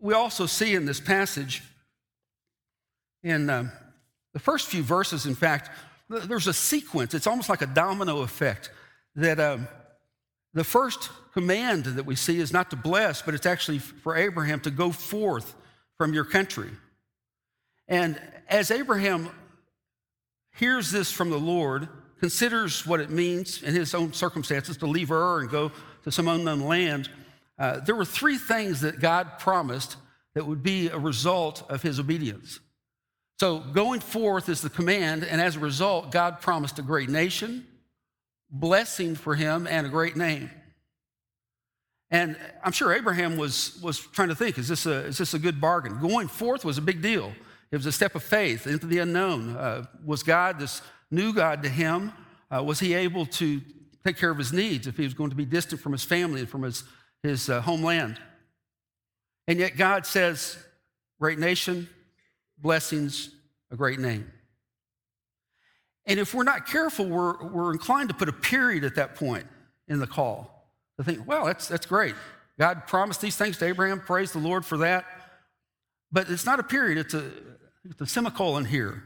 we 0.00 0.12
also 0.12 0.46
see 0.46 0.74
in 0.74 0.84
this 0.84 1.00
passage, 1.00 1.62
in 3.22 3.48
um, 3.48 3.72
the 4.34 4.38
first 4.38 4.68
few 4.68 4.82
verses, 4.82 5.24
in 5.24 5.34
fact, 5.34 5.70
there's 6.10 6.46
a 6.46 6.52
sequence. 6.52 7.14
It's 7.14 7.26
almost 7.26 7.48
like 7.48 7.62
a 7.62 7.66
domino 7.66 8.20
effect 8.20 8.70
that 9.16 9.40
um, 9.40 9.66
the 10.52 10.64
first 10.64 11.08
command 11.32 11.84
that 11.84 12.04
we 12.04 12.16
see 12.16 12.38
is 12.38 12.52
not 12.52 12.68
to 12.70 12.76
bless, 12.76 13.22
but 13.22 13.34
it's 13.34 13.46
actually 13.46 13.78
for 13.78 14.14
Abraham 14.16 14.60
to 14.60 14.70
go 14.70 14.90
forth 14.90 15.54
from 15.96 16.12
your 16.12 16.24
country. 16.24 16.70
And 17.88 18.20
as 18.48 18.70
Abraham 18.70 19.30
hears 20.52 20.90
this 20.90 21.10
from 21.10 21.30
the 21.30 21.38
Lord, 21.38 21.88
considers 22.20 22.86
what 22.86 23.00
it 23.00 23.10
means 23.10 23.62
in 23.62 23.74
his 23.74 23.94
own 23.94 24.12
circumstances 24.12 24.76
to 24.78 24.86
leave 24.86 25.10
Ur 25.10 25.40
and 25.40 25.50
go 25.50 25.72
to 26.04 26.12
some 26.12 26.28
unknown 26.28 26.60
land, 26.60 27.10
uh, 27.58 27.80
there 27.80 27.94
were 27.94 28.04
three 28.04 28.38
things 28.38 28.80
that 28.80 29.00
God 29.00 29.38
promised 29.38 29.96
that 30.34 30.46
would 30.46 30.62
be 30.62 30.88
a 30.88 30.98
result 30.98 31.64
of 31.70 31.82
his 31.82 32.00
obedience. 32.00 32.60
So, 33.40 33.58
going 33.58 34.00
forth 34.00 34.48
is 34.48 34.60
the 34.60 34.70
command, 34.70 35.24
and 35.24 35.40
as 35.40 35.56
a 35.56 35.60
result, 35.60 36.12
God 36.12 36.40
promised 36.40 36.78
a 36.78 36.82
great 36.82 37.08
nation, 37.08 37.66
blessing 38.50 39.16
for 39.16 39.34
him, 39.34 39.66
and 39.66 39.86
a 39.86 39.90
great 39.90 40.16
name. 40.16 40.50
And 42.10 42.36
I'm 42.62 42.72
sure 42.72 42.92
Abraham 42.92 43.36
was, 43.36 43.78
was 43.82 43.98
trying 43.98 44.28
to 44.28 44.36
think 44.36 44.56
is 44.56 44.68
this, 44.68 44.86
a, 44.86 45.06
is 45.06 45.18
this 45.18 45.34
a 45.34 45.38
good 45.38 45.60
bargain? 45.60 45.98
Going 46.00 46.28
forth 46.28 46.64
was 46.64 46.78
a 46.78 46.82
big 46.82 47.02
deal. 47.02 47.32
It 47.74 47.78
was 47.78 47.86
a 47.86 47.92
step 47.92 48.14
of 48.14 48.22
faith 48.22 48.68
into 48.68 48.86
the 48.86 49.00
unknown. 49.00 49.56
Uh, 49.56 49.86
was 50.04 50.22
God 50.22 50.60
this 50.60 50.80
new 51.10 51.32
God 51.32 51.64
to 51.64 51.68
him? 51.68 52.12
Uh, 52.48 52.62
was 52.62 52.78
he 52.78 52.94
able 52.94 53.26
to 53.26 53.60
take 54.06 54.16
care 54.16 54.30
of 54.30 54.38
his 54.38 54.52
needs 54.52 54.86
if 54.86 54.96
he 54.96 55.02
was 55.02 55.12
going 55.12 55.30
to 55.30 55.34
be 55.34 55.44
distant 55.44 55.80
from 55.80 55.90
his 55.90 56.04
family 56.04 56.38
and 56.38 56.48
from 56.48 56.62
his, 56.62 56.84
his 57.24 57.50
uh, 57.50 57.60
homeland? 57.60 58.20
And 59.48 59.58
yet 59.58 59.76
God 59.76 60.06
says, 60.06 60.56
great 61.18 61.40
nation, 61.40 61.88
blessings, 62.58 63.30
a 63.72 63.76
great 63.76 63.98
name. 63.98 64.30
And 66.06 66.20
if 66.20 66.32
we're 66.32 66.44
not 66.44 66.68
careful, 66.68 67.06
we're, 67.06 67.42
we're 67.42 67.72
inclined 67.72 68.08
to 68.10 68.14
put 68.14 68.28
a 68.28 68.32
period 68.32 68.84
at 68.84 68.94
that 68.94 69.16
point 69.16 69.48
in 69.88 69.98
the 69.98 70.06
call. 70.06 70.70
To 70.98 71.02
think, 71.02 71.26
well, 71.26 71.46
that's, 71.46 71.66
that's 71.66 71.86
great. 71.86 72.14
God 72.56 72.86
promised 72.86 73.20
these 73.20 73.34
things 73.34 73.58
to 73.58 73.64
Abraham. 73.64 73.98
Praise 73.98 74.30
the 74.30 74.38
Lord 74.38 74.64
for 74.64 74.76
that. 74.76 75.06
But 76.12 76.30
it's 76.30 76.46
not 76.46 76.60
a 76.60 76.62
period, 76.62 76.98
it's 76.98 77.14
a, 77.14 77.32
a 78.00 78.06
semicolon 78.06 78.64
here. 78.64 79.02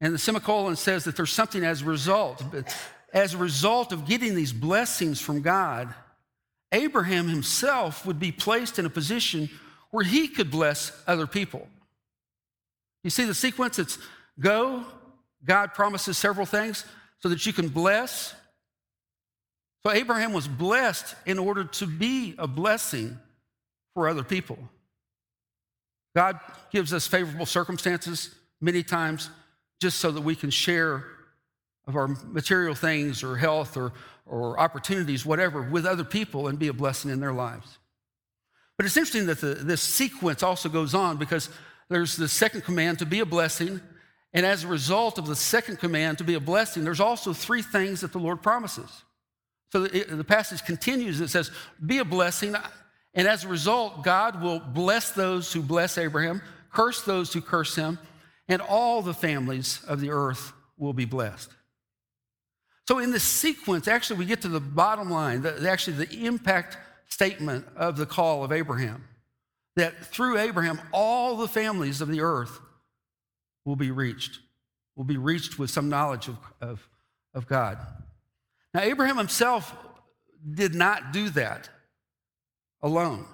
And 0.00 0.12
the 0.12 0.18
semicolon 0.18 0.76
says 0.76 1.04
that 1.04 1.16
there's 1.16 1.32
something 1.32 1.64
as 1.64 1.82
a 1.82 1.84
result. 1.84 2.42
But 2.50 2.74
As 3.12 3.32
a 3.32 3.38
result 3.38 3.92
of 3.92 4.06
getting 4.06 4.34
these 4.34 4.52
blessings 4.52 5.20
from 5.20 5.40
God, 5.40 5.94
Abraham 6.72 7.28
himself 7.28 8.04
would 8.04 8.18
be 8.18 8.32
placed 8.32 8.80
in 8.80 8.86
a 8.86 8.90
position 8.90 9.48
where 9.92 10.04
he 10.04 10.26
could 10.26 10.50
bless 10.50 10.90
other 11.06 11.28
people. 11.28 11.68
You 13.04 13.10
see 13.10 13.24
the 13.24 13.34
sequence? 13.34 13.78
It's 13.78 13.98
go, 14.40 14.84
God 15.44 15.74
promises 15.74 16.18
several 16.18 16.46
things 16.46 16.84
so 17.20 17.28
that 17.28 17.46
you 17.46 17.52
can 17.52 17.68
bless. 17.68 18.34
So 19.84 19.92
Abraham 19.92 20.32
was 20.32 20.48
blessed 20.48 21.14
in 21.24 21.38
order 21.38 21.62
to 21.64 21.86
be 21.86 22.34
a 22.36 22.48
blessing 22.48 23.16
for 23.94 24.08
other 24.08 24.24
people. 24.24 24.58
God 26.14 26.38
gives 26.70 26.92
us 26.92 27.06
favorable 27.06 27.46
circumstances 27.46 28.34
many 28.60 28.82
times 28.82 29.30
just 29.80 29.98
so 29.98 30.10
that 30.10 30.20
we 30.20 30.36
can 30.36 30.50
share 30.50 31.04
of 31.86 31.96
our 31.96 32.08
material 32.08 32.74
things 32.74 33.22
or 33.22 33.36
health 33.36 33.76
or, 33.76 33.92
or 34.26 34.58
opportunities, 34.58 35.26
whatever, 35.26 35.62
with 35.62 35.84
other 35.84 36.04
people 36.04 36.48
and 36.48 36.58
be 36.58 36.68
a 36.68 36.72
blessing 36.72 37.10
in 37.10 37.20
their 37.20 37.32
lives. 37.32 37.78
But 38.76 38.86
it's 38.86 38.96
interesting 38.96 39.26
that 39.26 39.40
the, 39.40 39.54
this 39.54 39.82
sequence 39.82 40.42
also 40.42 40.68
goes 40.68 40.94
on 40.94 41.16
because 41.16 41.48
there's 41.88 42.16
the 42.16 42.28
second 42.28 42.62
command 42.62 42.98
to 43.00 43.06
be 43.06 43.20
a 43.20 43.26
blessing. 43.26 43.80
And 44.32 44.46
as 44.46 44.64
a 44.64 44.68
result 44.68 45.18
of 45.18 45.26
the 45.26 45.36
second 45.36 45.78
command 45.78 46.18
to 46.18 46.24
be 46.24 46.34
a 46.34 46.40
blessing, 46.40 46.84
there's 46.84 47.00
also 47.00 47.32
three 47.32 47.62
things 47.62 48.00
that 48.00 48.12
the 48.12 48.18
Lord 48.18 48.42
promises. 48.42 49.02
So 49.70 49.80
the, 49.86 50.04
the 50.04 50.24
passage 50.24 50.64
continues. 50.64 51.20
It 51.20 51.28
says, 51.28 51.50
Be 51.84 51.98
a 51.98 52.04
blessing. 52.04 52.56
And 53.14 53.28
as 53.28 53.44
a 53.44 53.48
result, 53.48 54.02
God 54.02 54.42
will 54.42 54.58
bless 54.58 55.12
those 55.12 55.52
who 55.52 55.62
bless 55.62 55.98
Abraham, 55.98 56.42
curse 56.72 57.02
those 57.02 57.32
who 57.32 57.40
curse 57.40 57.76
him, 57.76 57.98
and 58.48 58.60
all 58.60 59.02
the 59.02 59.14
families 59.14 59.82
of 59.86 60.00
the 60.00 60.10
earth 60.10 60.52
will 60.76 60.92
be 60.92 61.04
blessed. 61.04 61.50
So, 62.86 62.98
in 62.98 63.12
this 63.12 63.22
sequence, 63.22 63.88
actually, 63.88 64.18
we 64.18 64.26
get 64.26 64.42
to 64.42 64.48
the 64.48 64.60
bottom 64.60 65.10
line, 65.10 65.42
the, 65.42 65.68
actually, 65.70 66.04
the 66.04 66.26
impact 66.26 66.76
statement 67.08 67.66
of 67.76 67.96
the 67.96 68.04
call 68.04 68.44
of 68.44 68.52
Abraham 68.52 69.04
that 69.76 70.06
through 70.06 70.38
Abraham, 70.38 70.80
all 70.92 71.36
the 71.36 71.48
families 71.48 72.00
of 72.00 72.08
the 72.08 72.20
earth 72.20 72.60
will 73.64 73.76
be 73.76 73.90
reached, 73.90 74.40
will 74.96 75.04
be 75.04 75.16
reached 75.16 75.58
with 75.58 75.70
some 75.70 75.88
knowledge 75.88 76.28
of, 76.28 76.36
of, 76.60 76.88
of 77.32 77.46
God. 77.46 77.78
Now, 78.72 78.82
Abraham 78.82 79.16
himself 79.16 79.74
did 80.52 80.74
not 80.74 81.12
do 81.12 81.30
that 81.30 81.70
alone. 82.84 83.24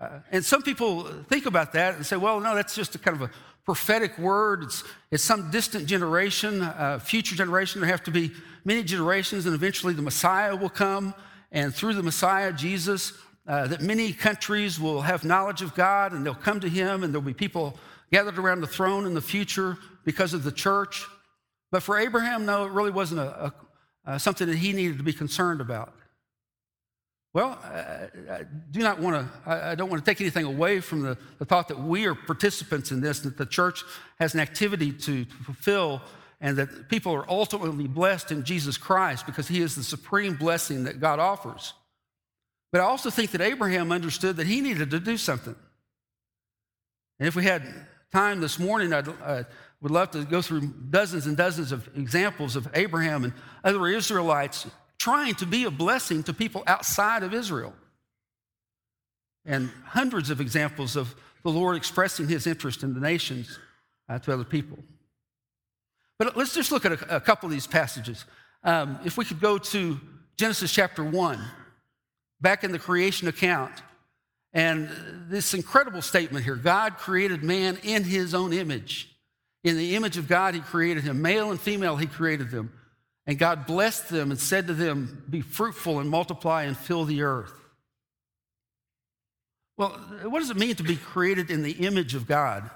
Uh, 0.00 0.20
and 0.30 0.44
some 0.44 0.62
people 0.62 1.04
think 1.28 1.46
about 1.46 1.72
that 1.72 1.96
and 1.96 2.06
say, 2.06 2.16
well, 2.16 2.40
no, 2.40 2.54
that's 2.54 2.74
just 2.74 2.94
a 2.94 2.98
kind 2.98 3.16
of 3.16 3.28
a 3.28 3.30
prophetic 3.64 4.16
word. 4.18 4.62
It's, 4.62 4.84
it's 5.10 5.22
some 5.22 5.50
distant 5.50 5.86
generation, 5.86 6.62
uh, 6.62 6.98
future 6.98 7.34
generation. 7.34 7.80
There 7.80 7.90
have 7.90 8.04
to 8.04 8.10
be 8.10 8.32
many 8.64 8.82
generations, 8.82 9.46
and 9.46 9.54
eventually 9.54 9.92
the 9.92 10.02
Messiah 10.02 10.54
will 10.54 10.70
come. 10.70 11.14
And 11.52 11.74
through 11.74 11.94
the 11.94 12.02
Messiah, 12.02 12.52
Jesus, 12.52 13.12
uh, 13.46 13.66
that 13.66 13.80
many 13.82 14.12
countries 14.12 14.80
will 14.80 15.02
have 15.02 15.24
knowledge 15.24 15.62
of 15.62 15.74
God 15.74 16.12
and 16.12 16.24
they'll 16.24 16.34
come 16.34 16.60
to 16.60 16.68
Him, 16.68 17.02
and 17.02 17.12
there'll 17.12 17.26
be 17.26 17.34
people 17.34 17.78
gathered 18.12 18.38
around 18.38 18.60
the 18.60 18.66
throne 18.66 19.06
in 19.06 19.14
the 19.14 19.20
future 19.20 19.76
because 20.04 20.34
of 20.34 20.44
the 20.44 20.52
church. 20.52 21.04
But 21.72 21.82
for 21.82 21.98
Abraham, 21.98 22.46
no, 22.46 22.66
it 22.66 22.72
really 22.72 22.92
wasn't 22.92 23.20
a, 23.20 23.46
a, 23.46 23.54
a 24.12 24.20
something 24.20 24.46
that 24.46 24.58
he 24.58 24.72
needed 24.72 24.98
to 24.98 25.02
be 25.02 25.12
concerned 25.12 25.60
about. 25.60 25.92
Well, 27.34 27.58
I, 27.64 28.44
do 28.70 28.78
not 28.78 29.00
want 29.00 29.16
to, 29.16 29.50
I 29.50 29.74
don't 29.74 29.90
want 29.90 30.04
to 30.04 30.08
take 30.08 30.20
anything 30.20 30.44
away 30.44 30.78
from 30.78 31.02
the, 31.02 31.18
the 31.40 31.44
thought 31.44 31.66
that 31.66 31.80
we 31.80 32.06
are 32.06 32.14
participants 32.14 32.92
in 32.92 33.00
this, 33.00 33.18
that 33.20 33.36
the 33.36 33.44
church 33.44 33.82
has 34.20 34.34
an 34.34 34.40
activity 34.40 34.92
to, 34.92 35.24
to 35.24 35.34
fulfill, 35.44 36.00
and 36.40 36.56
that 36.56 36.88
people 36.88 37.12
are 37.12 37.28
ultimately 37.28 37.88
blessed 37.88 38.30
in 38.30 38.44
Jesus 38.44 38.76
Christ 38.76 39.26
because 39.26 39.48
he 39.48 39.60
is 39.60 39.74
the 39.74 39.82
supreme 39.82 40.36
blessing 40.36 40.84
that 40.84 41.00
God 41.00 41.18
offers. 41.18 41.74
But 42.70 42.80
I 42.80 42.84
also 42.84 43.10
think 43.10 43.32
that 43.32 43.40
Abraham 43.40 43.90
understood 43.90 44.36
that 44.36 44.46
he 44.46 44.60
needed 44.60 44.90
to 44.92 45.00
do 45.00 45.16
something. 45.16 45.56
And 47.18 47.26
if 47.26 47.34
we 47.34 47.42
had 47.42 47.64
time 48.12 48.40
this 48.40 48.60
morning, 48.60 48.92
I 48.92 48.98
uh, 48.98 49.42
would 49.80 49.90
love 49.90 50.12
to 50.12 50.24
go 50.24 50.40
through 50.40 50.72
dozens 50.88 51.26
and 51.26 51.36
dozens 51.36 51.72
of 51.72 51.88
examples 51.96 52.54
of 52.54 52.68
Abraham 52.74 53.24
and 53.24 53.32
other 53.64 53.88
Israelites 53.88 54.68
trying 55.04 55.34
to 55.34 55.44
be 55.44 55.64
a 55.64 55.70
blessing 55.70 56.22
to 56.22 56.32
people 56.32 56.62
outside 56.66 57.22
of 57.22 57.34
Israel. 57.34 57.74
And 59.44 59.68
hundreds 59.84 60.30
of 60.30 60.40
examples 60.40 60.96
of 60.96 61.14
the 61.42 61.50
Lord 61.50 61.76
expressing 61.76 62.26
his 62.26 62.46
interest 62.46 62.82
in 62.82 62.94
the 62.94 63.00
nations 63.00 63.58
uh, 64.08 64.18
to 64.20 64.32
other 64.32 64.44
people. 64.44 64.78
But 66.18 66.38
let's 66.38 66.54
just 66.54 66.72
look 66.72 66.86
at 66.86 66.92
a, 66.92 67.16
a 67.16 67.20
couple 67.20 67.46
of 67.46 67.52
these 67.52 67.66
passages. 67.66 68.24
Um, 68.62 68.98
if 69.04 69.18
we 69.18 69.26
could 69.26 69.40
go 69.40 69.58
to 69.58 70.00
Genesis 70.38 70.72
chapter 70.72 71.04
1, 71.04 71.38
back 72.40 72.64
in 72.64 72.72
the 72.72 72.78
creation 72.78 73.28
account, 73.28 73.74
and 74.54 74.88
this 75.28 75.52
incredible 75.52 76.00
statement 76.00 76.46
here 76.46 76.56
God 76.56 76.96
created 76.96 77.42
man 77.44 77.76
in 77.82 78.04
his 78.04 78.34
own 78.34 78.54
image. 78.54 79.14
In 79.64 79.76
the 79.76 79.96
image 79.96 80.16
of 80.16 80.28
God, 80.28 80.54
he 80.54 80.60
created 80.60 81.04
him. 81.04 81.20
Male 81.20 81.50
and 81.50 81.60
female, 81.60 81.96
he 81.96 82.06
created 82.06 82.50
them. 82.50 82.72
And 83.26 83.38
God 83.38 83.66
blessed 83.66 84.10
them 84.10 84.30
and 84.30 84.38
said 84.38 84.66
to 84.66 84.74
them, 84.74 85.24
Be 85.28 85.40
fruitful 85.40 85.98
and 85.98 86.10
multiply 86.10 86.64
and 86.64 86.76
fill 86.76 87.04
the 87.04 87.22
earth. 87.22 87.52
Well, 89.76 89.90
what 90.24 90.40
does 90.40 90.50
it 90.50 90.56
mean 90.56 90.76
to 90.76 90.82
be 90.82 90.96
created 90.96 91.50
in 91.50 91.62
the 91.62 91.72
image 91.72 92.14
of 92.14 92.26
God? 92.26 92.68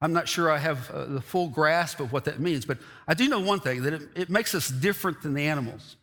I'm 0.00 0.12
not 0.12 0.28
sure 0.28 0.50
I 0.50 0.58
have 0.58 0.90
uh, 0.90 1.04
the 1.06 1.20
full 1.20 1.48
grasp 1.48 1.98
of 2.00 2.12
what 2.12 2.24
that 2.26 2.38
means, 2.38 2.64
but 2.64 2.78
I 3.06 3.14
do 3.14 3.28
know 3.28 3.40
one 3.40 3.60
thing 3.60 3.82
that 3.82 3.94
it, 3.94 4.02
it 4.14 4.30
makes 4.30 4.54
us 4.54 4.68
different 4.68 5.22
than 5.22 5.34
the 5.34 5.46
animals. 5.48 5.96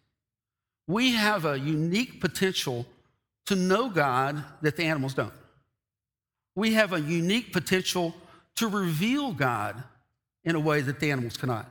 We 0.88 1.14
have 1.14 1.46
a 1.46 1.58
unique 1.58 2.20
potential 2.20 2.86
to 3.46 3.56
know 3.56 3.90
God 3.90 4.44
that 4.62 4.76
the 4.76 4.84
animals 4.84 5.14
don't. 5.14 5.34
We 6.56 6.74
have 6.74 6.94
a 6.94 7.00
unique 7.00 7.54
potential 7.54 8.14
to 8.56 8.68
reveal 8.68 9.32
God 9.32 9.82
in 10.44 10.56
a 10.56 10.60
way 10.60 10.82
that 10.82 11.00
the 11.00 11.12
animals 11.12 11.38
cannot. 11.38 11.70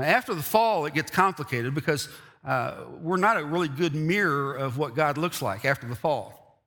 Now, 0.00 0.06
after 0.06 0.34
the 0.34 0.42
fall, 0.42 0.86
it 0.86 0.94
gets 0.94 1.10
complicated 1.10 1.74
because 1.74 2.08
uh, 2.42 2.84
we're 3.02 3.18
not 3.18 3.36
a 3.36 3.44
really 3.44 3.68
good 3.68 3.94
mirror 3.94 4.54
of 4.54 4.78
what 4.78 4.94
God 4.94 5.18
looks 5.18 5.42
like 5.42 5.66
after 5.66 5.86
the 5.86 5.94
fall. 5.94 6.62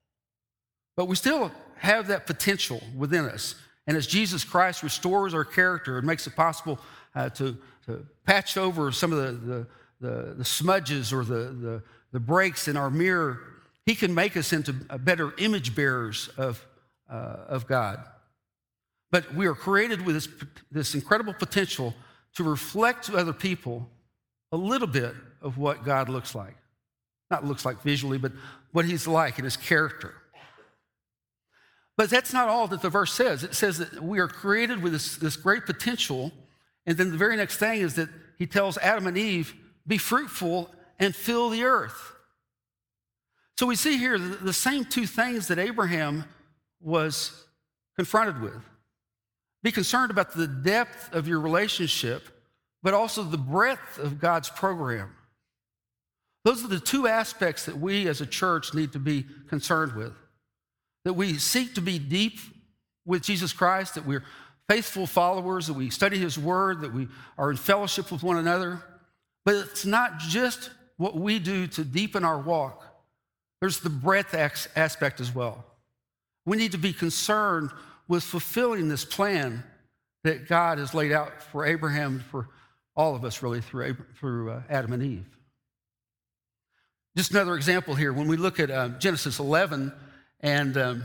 But 0.96 1.06
we 1.06 1.16
still 1.16 1.52
have 1.78 2.08
that 2.08 2.28
potential 2.28 2.82
within 2.96 3.26
us. 3.26 3.56
And 3.88 3.98
as 3.98 4.06
Jesus 4.06 4.44
Christ 4.44 4.84
restores 4.84 5.34
our 5.34 5.44
character 5.44 5.98
and 5.98 6.06
makes 6.06 6.28
it 6.28 6.36
possible 6.36 6.80
uh, 7.16 7.30
to, 7.30 7.58
to, 7.88 8.06
patch 8.26 8.56
over 8.56 8.92
some 8.92 9.12
of 9.12 9.18
the, 9.18 9.32
the, 9.32 9.68
the, 10.00 10.34
the 10.36 10.46
smudges 10.46 11.12
or 11.12 11.26
the, 11.26 11.82
the, 12.14 12.20
breaks 12.20 12.68
in 12.68 12.78
our 12.78 12.90
mirror, 12.90 13.42
He 13.86 13.96
can 13.96 14.14
make 14.14 14.38
us 14.38 14.54
into 14.54 14.74
better 14.74 15.34
image 15.40 15.76
bearers 15.76 16.30
of, 16.38 16.66
uh, 17.12 17.38
of 17.48 17.68
God. 17.68 18.00
But 19.12 19.34
we 19.34 19.48
are 19.48 19.56
created 19.56 20.06
with 20.06 20.16
this, 20.16 20.30
this 20.72 20.96
incredible 20.96 21.34
potential 21.34 21.94
to 22.36 22.44
reflect 22.44 23.06
to 23.06 23.18
other 23.18 23.34
people 23.34 23.90
a 24.52 24.58
little 24.58 24.88
bit 24.88 25.14
of 25.42 25.58
what 25.58 25.84
God 25.84 26.10
looks 26.10 26.36
like. 26.36 26.56
Not 27.30 27.46
looks 27.46 27.66
like 27.66 27.82
visually, 27.82 28.18
but 28.18 28.32
what 28.72 28.86
he's 28.86 29.08
like 29.08 29.40
in 29.40 29.46
his 29.46 29.58
character. 29.58 30.14
But 31.96 32.10
that's 32.10 32.34
not 32.34 32.50
all 32.50 32.68
that 32.68 32.82
the 32.82 32.90
verse 32.90 33.14
says. 33.14 33.44
It 33.44 33.54
says 33.54 33.78
that 33.78 34.02
we 34.02 34.20
are 34.20 34.28
created 34.28 34.82
with 34.82 34.94
this, 34.94 35.18
this 35.18 35.36
great 35.36 35.66
potential. 35.66 36.32
And 36.86 36.98
then 36.98 37.12
the 37.12 37.18
very 37.18 37.38
next 37.38 37.58
thing 37.58 37.82
is 37.82 37.96
that 37.96 38.10
he 38.38 38.48
tells 38.48 38.78
Adam 38.80 39.08
and 39.08 39.18
Eve, 39.18 39.54
be 39.86 39.98
fruitful 39.98 40.74
and 41.00 41.16
fill 41.16 41.50
the 41.50 41.64
earth. 41.64 42.14
So 43.60 43.68
we 43.68 43.76
see 43.76 43.98
here 43.98 44.18
the, 44.18 44.38
the 44.38 44.54
same 44.54 44.86
two 44.86 45.06
things 45.06 45.48
that 45.48 45.60
Abraham 45.60 46.26
was 46.82 47.46
confronted 47.96 48.42
with. 48.42 48.62
Be 49.64 49.72
concerned 49.72 50.12
about 50.12 50.34
the 50.34 50.48
depth 50.48 51.14
of 51.14 51.28
your 51.28 51.40
relationship, 51.40 52.28
but 52.84 52.94
also 52.94 53.24
the 53.24 53.38
breadth 53.38 53.98
of 53.98 54.20
God's 54.20 54.50
program. 54.50 55.16
Those 56.44 56.64
are 56.64 56.68
the 56.68 56.80
two 56.80 57.08
aspects 57.08 57.66
that 57.66 57.78
we 57.78 58.08
as 58.08 58.20
a 58.20 58.26
church 58.26 58.74
need 58.74 58.92
to 58.92 59.00
be 59.00 59.26
concerned 59.48 59.94
with. 59.94 60.14
That 61.06 61.14
we 61.14 61.38
seek 61.38 61.76
to 61.76 61.82
be 61.82 61.98
deep 61.98 62.40
with 63.06 63.24
Jesus 63.24 63.54
Christ, 63.54 63.96
that 63.96 64.06
we're 64.06 64.24
faithful 64.70 65.08
followers, 65.08 65.68
that 65.68 65.74
we 65.74 65.90
study 65.90 66.18
His 66.18 66.38
Word, 66.38 66.82
that 66.82 66.94
we 66.94 67.08
are 67.38 67.52
in 67.52 67.58
fellowship 67.58 68.12
with 68.12 68.24
one 68.24 68.38
another. 68.38 68.82
But 69.46 69.56
it's 69.56 69.86
not 69.86 70.20
just 70.20 70.70
what 70.98 71.16
we 71.16 71.40
do 71.40 71.68
to 71.68 71.84
deepen 71.84 72.26
our 72.26 72.40
walk, 72.40 72.86
there's 73.62 73.80
the 73.80 73.90
breadth 73.90 74.34
aspect 74.34 75.22
as 75.22 75.34
well. 75.34 75.64
We 76.46 76.58
need 76.58 76.74
to 76.74 76.78
be 76.78 76.92
concerned 76.92 77.72
with 78.08 78.24
fulfilling 78.24 78.90
this 78.90 79.06
plan 79.06 79.64
that 80.24 80.48
God 80.48 80.78
has 80.78 80.94
laid 80.94 81.12
out 81.12 81.42
for 81.42 81.66
Abraham, 81.66 82.24
for 82.32 82.48
all 82.96 83.16
of 83.16 83.26
us 83.26 83.42
really, 83.42 83.62
through, 83.62 83.98
through 84.20 84.52
uh, 84.52 84.62
Adam 84.70 84.94
and 84.94 85.04
Eve. 85.04 85.26
Just 87.16 87.32
another 87.32 87.56
example 87.56 87.96
here. 87.96 88.12
When 88.12 88.28
we 88.28 88.38
look 88.38 88.60
at 88.60 88.72
uh, 88.72 88.90
Genesis 89.00 89.40
11 89.40 89.94
and 90.40 90.78
um, 90.78 91.04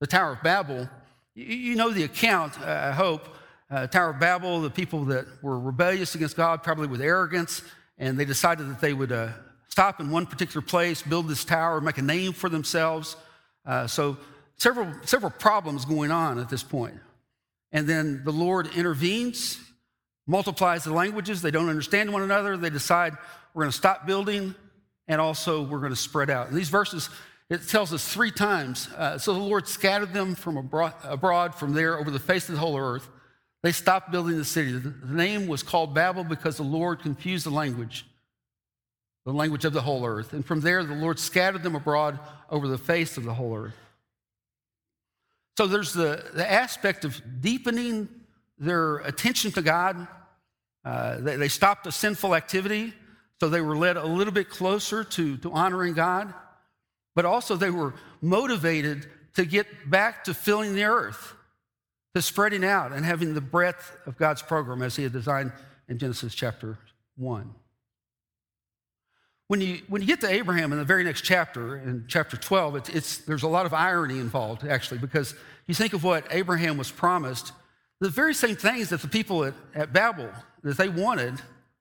the 0.00 0.06
Tower 0.06 0.32
of 0.32 0.42
Babel, 0.42 0.88
you, 1.34 1.44
you 1.44 1.76
know 1.76 1.90
the 1.90 2.04
account, 2.04 2.58
uh, 2.60 2.88
I 2.90 2.92
hope. 2.92 3.28
Uh, 3.68 3.86
Tower 3.86 4.10
of 4.10 4.20
Babel, 4.20 4.60
the 4.60 4.70
people 4.70 5.06
that 5.06 5.26
were 5.42 5.58
rebellious 5.58 6.14
against 6.14 6.36
God, 6.36 6.62
probably 6.62 6.86
with 6.86 7.00
arrogance, 7.00 7.62
and 7.98 8.16
they 8.16 8.24
decided 8.24 8.68
that 8.68 8.80
they 8.80 8.92
would 8.92 9.10
uh, 9.10 9.30
stop 9.68 10.00
in 10.00 10.10
one 10.10 10.24
particular 10.24 10.64
place, 10.64 11.02
build 11.02 11.28
this 11.28 11.44
tower, 11.44 11.80
make 11.80 11.98
a 11.98 12.02
name 12.02 12.32
for 12.32 12.48
themselves. 12.48 13.16
Uh, 13.66 13.86
so 13.86 14.16
several, 14.56 14.92
several 15.04 15.30
problems 15.30 15.84
going 15.84 16.10
on 16.10 16.38
at 16.38 16.48
this 16.48 16.62
point. 16.62 16.98
And 17.72 17.88
then 17.88 18.22
the 18.24 18.32
Lord 18.32 18.68
intervenes, 18.74 19.60
multiplies 20.26 20.84
the 20.84 20.92
languages. 20.92 21.42
They 21.42 21.50
don't 21.50 21.68
understand 21.68 22.12
one 22.12 22.22
another. 22.22 22.56
They 22.56 22.70
decide 22.70 23.14
we're 23.54 23.62
going 23.62 23.72
to 23.72 23.76
stop 23.76 24.06
building 24.06 24.54
and 25.08 25.20
also 25.20 25.62
we're 25.62 25.78
going 25.78 25.92
to 25.92 25.96
spread 25.96 26.30
out. 26.30 26.48
And 26.48 26.56
these 26.56 26.68
verses, 26.68 27.10
it 27.48 27.68
tells 27.68 27.92
us 27.92 28.06
three 28.06 28.30
times. 28.30 28.88
Uh, 28.96 29.18
so 29.18 29.32
the 29.32 29.40
Lord 29.40 29.68
scattered 29.68 30.12
them 30.12 30.34
from 30.34 30.56
abroad, 30.56 30.94
abroad, 31.04 31.54
from 31.54 31.74
there 31.74 31.98
over 31.98 32.10
the 32.10 32.18
face 32.18 32.48
of 32.48 32.54
the 32.54 32.60
whole 32.60 32.78
earth. 32.78 33.08
They 33.62 33.72
stopped 33.72 34.10
building 34.10 34.36
the 34.36 34.44
city. 34.44 34.72
The 34.72 34.92
name 35.06 35.46
was 35.46 35.62
called 35.62 35.94
Babel 35.94 36.24
because 36.24 36.56
the 36.56 36.62
Lord 36.62 37.00
confused 37.00 37.46
the 37.46 37.50
language, 37.50 38.06
the 39.24 39.32
language 39.32 39.64
of 39.64 39.72
the 39.72 39.80
whole 39.80 40.04
earth. 40.04 40.32
And 40.32 40.44
from 40.44 40.60
there, 40.60 40.84
the 40.84 40.94
Lord 40.94 41.18
scattered 41.18 41.62
them 41.62 41.74
abroad 41.74 42.18
over 42.50 42.68
the 42.68 42.78
face 42.78 43.16
of 43.16 43.24
the 43.24 43.34
whole 43.34 43.56
earth. 43.56 43.76
So 45.56 45.66
there's 45.66 45.92
the, 45.92 46.22
the 46.34 46.50
aspect 46.50 47.04
of 47.04 47.20
deepening 47.40 48.08
their 48.58 48.98
attention 48.98 49.52
to 49.52 49.62
God. 49.62 50.06
Uh, 50.84 51.18
they, 51.18 51.36
they 51.36 51.48
stopped 51.48 51.86
a 51.86 51.92
sinful 51.92 52.34
activity, 52.34 52.92
so 53.40 53.48
they 53.48 53.60
were 53.60 53.76
led 53.76 53.96
a 53.96 54.06
little 54.06 54.32
bit 54.32 54.50
closer 54.50 55.02
to, 55.02 55.36
to 55.38 55.52
honoring 55.52 55.94
God. 55.94 56.32
But 57.14 57.24
also, 57.24 57.56
they 57.56 57.70
were 57.70 57.94
motivated 58.20 59.06
to 59.34 59.46
get 59.46 59.66
back 59.88 60.24
to 60.24 60.34
filling 60.34 60.74
the 60.74 60.84
earth, 60.84 61.34
to 62.14 62.20
spreading 62.20 62.64
out 62.64 62.92
and 62.92 63.04
having 63.04 63.34
the 63.34 63.40
breadth 63.40 63.96
of 64.06 64.18
God's 64.18 64.42
program 64.42 64.82
as 64.82 64.96
He 64.96 65.02
had 65.02 65.12
designed 65.12 65.52
in 65.88 65.98
Genesis 65.98 66.34
chapter 66.34 66.78
1. 67.16 67.54
When 69.48 69.60
you, 69.60 69.80
when 69.88 70.02
you 70.02 70.08
get 70.08 70.20
to 70.22 70.28
Abraham 70.28 70.72
in 70.72 70.78
the 70.78 70.84
very 70.84 71.04
next 71.04 71.22
chapter, 71.22 71.76
in 71.76 72.04
chapter 72.08 72.36
12, 72.36 72.76
it's, 72.76 72.88
it's, 72.88 73.18
there's 73.18 73.44
a 73.44 73.48
lot 73.48 73.64
of 73.64 73.72
irony 73.72 74.18
involved, 74.18 74.66
actually, 74.66 74.98
because 74.98 75.34
you 75.66 75.74
think 75.74 75.92
of 75.92 76.02
what 76.02 76.26
Abraham 76.30 76.76
was 76.76 76.90
promised, 76.90 77.52
the 78.00 78.10
very 78.10 78.34
same 78.34 78.56
things 78.56 78.88
that 78.88 79.02
the 79.02 79.08
people 79.08 79.44
at, 79.44 79.54
at 79.74 79.92
Babel, 79.92 80.28
that 80.62 80.76
they 80.76 80.88
wanted, 80.88 81.34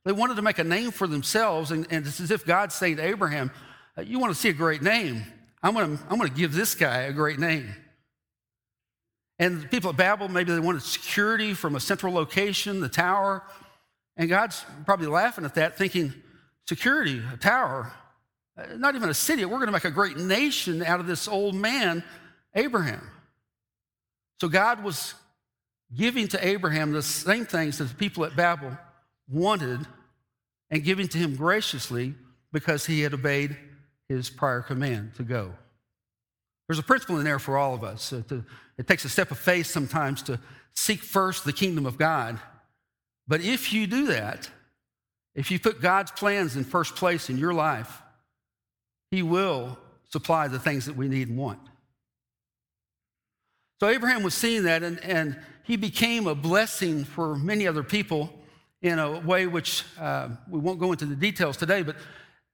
they 0.03 0.11
wanted 0.11 0.35
to 0.35 0.43
make 0.43 0.59
a 0.59 0.63
name 0.63 0.91
for 0.91 1.07
themselves, 1.07 1.71
and, 1.71 1.87
and 1.89 2.05
it's 2.05 2.19
as 2.19 2.29
if 2.29 2.45
God's 2.45 2.75
saying 2.75 2.97
to 2.97 3.03
Abraham, 3.03 3.49
uh, 3.97 4.01
you 4.01 4.19
want 4.19 4.31
to 4.31 4.39
see 4.39 4.49
a 4.49 4.53
great 4.53 4.83
name, 4.83 5.23
I'm 5.63 5.73
going 5.73 5.97
to 5.97 6.03
I'm 6.03 6.19
going 6.19 6.29
to 6.29 6.35
give 6.35 6.53
this 6.53 6.75
guy 6.75 7.01
a 7.01 7.13
great 7.13 7.39
name. 7.39 7.73
And 9.39 9.63
the 9.63 9.67
people 9.67 9.89
at 9.89 9.97
Babel, 9.97 10.27
maybe 10.27 10.53
they 10.53 10.59
wanted 10.59 10.83
security 10.83 11.55
from 11.55 11.75
a 11.75 11.79
central 11.79 12.13
location, 12.13 12.79
the 12.79 12.87
tower. 12.87 13.43
And 14.15 14.29
God's 14.29 14.63
probably 14.85 15.07
laughing 15.07 15.43
at 15.43 15.55
that, 15.55 15.77
thinking, 15.77 16.13
security, 16.67 17.21
a 17.33 17.37
tower, 17.37 17.91
uh, 18.57 18.75
not 18.75 18.95
even 18.95 19.09
a 19.09 19.13
city. 19.13 19.45
We're 19.45 19.57
going 19.57 19.67
to 19.67 19.71
make 19.71 19.85
a 19.85 19.91
great 19.91 20.17
nation 20.17 20.83
out 20.83 20.99
of 20.99 21.07
this 21.07 21.27
old 21.27 21.55
man, 21.55 22.03
Abraham. 22.53 23.09
So 24.41 24.47
God 24.47 24.83
was 24.83 25.13
giving 25.95 26.27
to 26.29 26.45
Abraham 26.45 26.91
the 26.91 27.01
same 27.01 27.45
things 27.45 27.77
that 27.77 27.85
the 27.85 27.95
people 27.95 28.25
at 28.25 28.35
Babel 28.35 28.77
wanted 29.29 29.79
and 30.69 30.83
giving 30.83 31.07
to 31.09 31.17
him 31.17 31.35
graciously 31.35 32.13
because 32.51 32.85
he 32.85 33.01
had 33.01 33.13
obeyed 33.13 33.55
his 34.09 34.29
prior 34.29 34.61
command 34.61 35.15
to 35.15 35.23
go. 35.23 35.53
There's 36.67 36.79
a 36.79 36.83
principle 36.83 37.17
in 37.17 37.23
there 37.23 37.39
for 37.39 37.57
all 37.57 37.73
of 37.73 37.83
us. 37.83 38.11
It 38.11 38.87
takes 38.87 39.05
a 39.05 39.09
step 39.09 39.31
of 39.31 39.37
faith 39.37 39.67
sometimes 39.67 40.23
to 40.23 40.39
seek 40.73 41.01
first 41.01 41.45
the 41.45 41.53
kingdom 41.53 41.85
of 41.85 41.97
God. 41.97 42.39
But 43.27 43.41
if 43.41 43.71
you 43.71 43.87
do 43.87 44.07
that, 44.07 44.49
if 45.35 45.51
you 45.51 45.59
put 45.59 45.81
God's 45.81 46.11
plans 46.11 46.55
in 46.55 46.63
first 46.63 46.95
place 46.95 47.29
in 47.29 47.37
your 47.37 47.53
life, 47.53 48.01
He 49.11 49.21
will 49.21 49.77
supply 50.09 50.47
the 50.47 50.59
things 50.59 50.85
that 50.85 50.95
we 50.95 51.07
need 51.07 51.27
and 51.27 51.37
want. 51.37 51.59
So 53.79 53.89
Abraham 53.89 54.23
was 54.23 54.33
seeing 54.33 54.63
that, 54.63 54.83
and, 54.83 55.03
and 55.03 55.37
he 55.63 55.75
became 55.75 56.27
a 56.27 56.35
blessing 56.35 57.03
for 57.03 57.35
many 57.35 57.67
other 57.67 57.83
people 57.83 58.31
in 58.81 58.99
a 58.99 59.19
way 59.19 59.47
which 59.47 59.83
uh, 59.99 60.29
we 60.49 60.59
won't 60.59 60.79
go 60.79 60.91
into 60.91 61.05
the 61.05 61.15
details 61.15 61.57
today, 61.57 61.81
but 61.81 61.97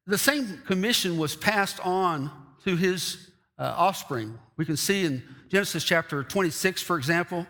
the 0.08 0.18
same 0.18 0.62
commission 0.66 1.18
was 1.18 1.36
passed 1.36 1.80
on 1.82 2.32
to 2.64 2.76
his 2.76 3.30
uh, 3.60 3.74
offspring. 3.78 4.40
We 4.58 4.66
can 4.66 4.78
see 4.78 5.06
in 5.06 5.22
Genesis 5.50 5.84
chapter 5.84 6.24
26, 6.24 6.82
for 6.82 6.98
example, 6.98 7.46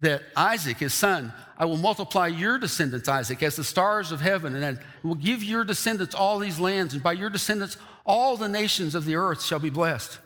that 0.00 0.22
Isaac, 0.36 0.78
his 0.78 0.94
son, 0.94 1.32
I 1.56 1.64
will 1.64 1.76
multiply 1.76 2.26
your 2.26 2.58
descendants, 2.58 3.08
Isaac, 3.08 3.42
as 3.42 3.56
the 3.56 3.64
stars 3.64 4.12
of 4.12 4.20
heaven, 4.20 4.54
and 4.54 4.78
I 4.78 4.82
will 5.06 5.14
give 5.14 5.42
your 5.42 5.64
descendants 5.64 6.14
all 6.14 6.38
these 6.38 6.58
lands, 6.58 6.94
and 6.94 7.02
by 7.02 7.12
your 7.12 7.30
descendants, 7.30 7.76
all 8.04 8.36
the 8.36 8.48
nations 8.48 8.94
of 8.94 9.04
the 9.04 9.16
earth 9.16 9.42
shall 9.42 9.60
be 9.60 9.70
blessed. 9.70 10.18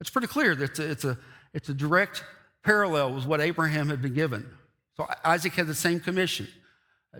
It's 0.00 0.10
pretty 0.10 0.28
clear 0.28 0.54
that 0.54 0.70
it's 0.70 0.78
a, 0.78 0.90
it's 0.90 1.04
a, 1.04 1.18
it's 1.52 1.68
a 1.68 1.74
direct 1.74 2.24
parallel 2.64 3.14
with 3.14 3.26
what 3.26 3.40
Abraham 3.40 3.88
had 3.88 4.00
been 4.00 4.14
given. 4.14 4.48
So 4.96 5.06
Isaac 5.24 5.52
had 5.54 5.66
the 5.66 5.74
same 5.74 6.00
commission. 6.00 6.48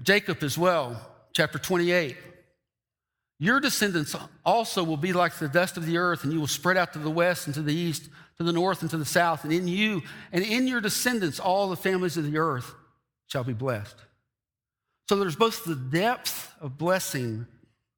Jacob 0.02 0.42
as 0.42 0.56
well, 0.56 1.00
chapter 1.32 1.58
28. 1.58 2.16
Your 3.38 3.60
descendants 3.60 4.14
also 4.44 4.84
will 4.84 4.96
be 4.96 5.12
like 5.12 5.34
the 5.34 5.48
dust 5.48 5.76
of 5.76 5.84
the 5.84 5.98
earth, 5.98 6.22
and 6.22 6.32
you 6.32 6.38
will 6.38 6.46
spread 6.46 6.76
out 6.76 6.92
to 6.92 6.98
the 6.98 7.10
west 7.10 7.46
and 7.46 7.54
to 7.54 7.62
the 7.62 7.74
east, 7.74 8.08
to 8.38 8.44
the 8.44 8.52
north 8.52 8.82
and 8.82 8.90
to 8.90 8.96
the 8.96 9.04
south. 9.04 9.44
And 9.44 9.52
in 9.52 9.68
you 9.68 10.02
and 10.32 10.44
in 10.44 10.66
your 10.66 10.80
descendants, 10.80 11.38
all 11.38 11.68
the 11.68 11.76
families 11.76 12.16
of 12.16 12.30
the 12.30 12.38
earth 12.38 12.74
shall 13.26 13.44
be 13.44 13.52
blessed. 13.52 13.96
So 15.08 15.16
there's 15.16 15.36
both 15.36 15.64
the 15.64 15.74
depth 15.74 16.54
of 16.60 16.78
blessing 16.78 17.46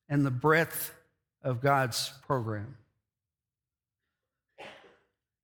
and 0.09 0.25
the 0.25 0.31
breadth 0.31 0.93
of 1.43 1.61
God's 1.61 2.13
program. 2.27 2.77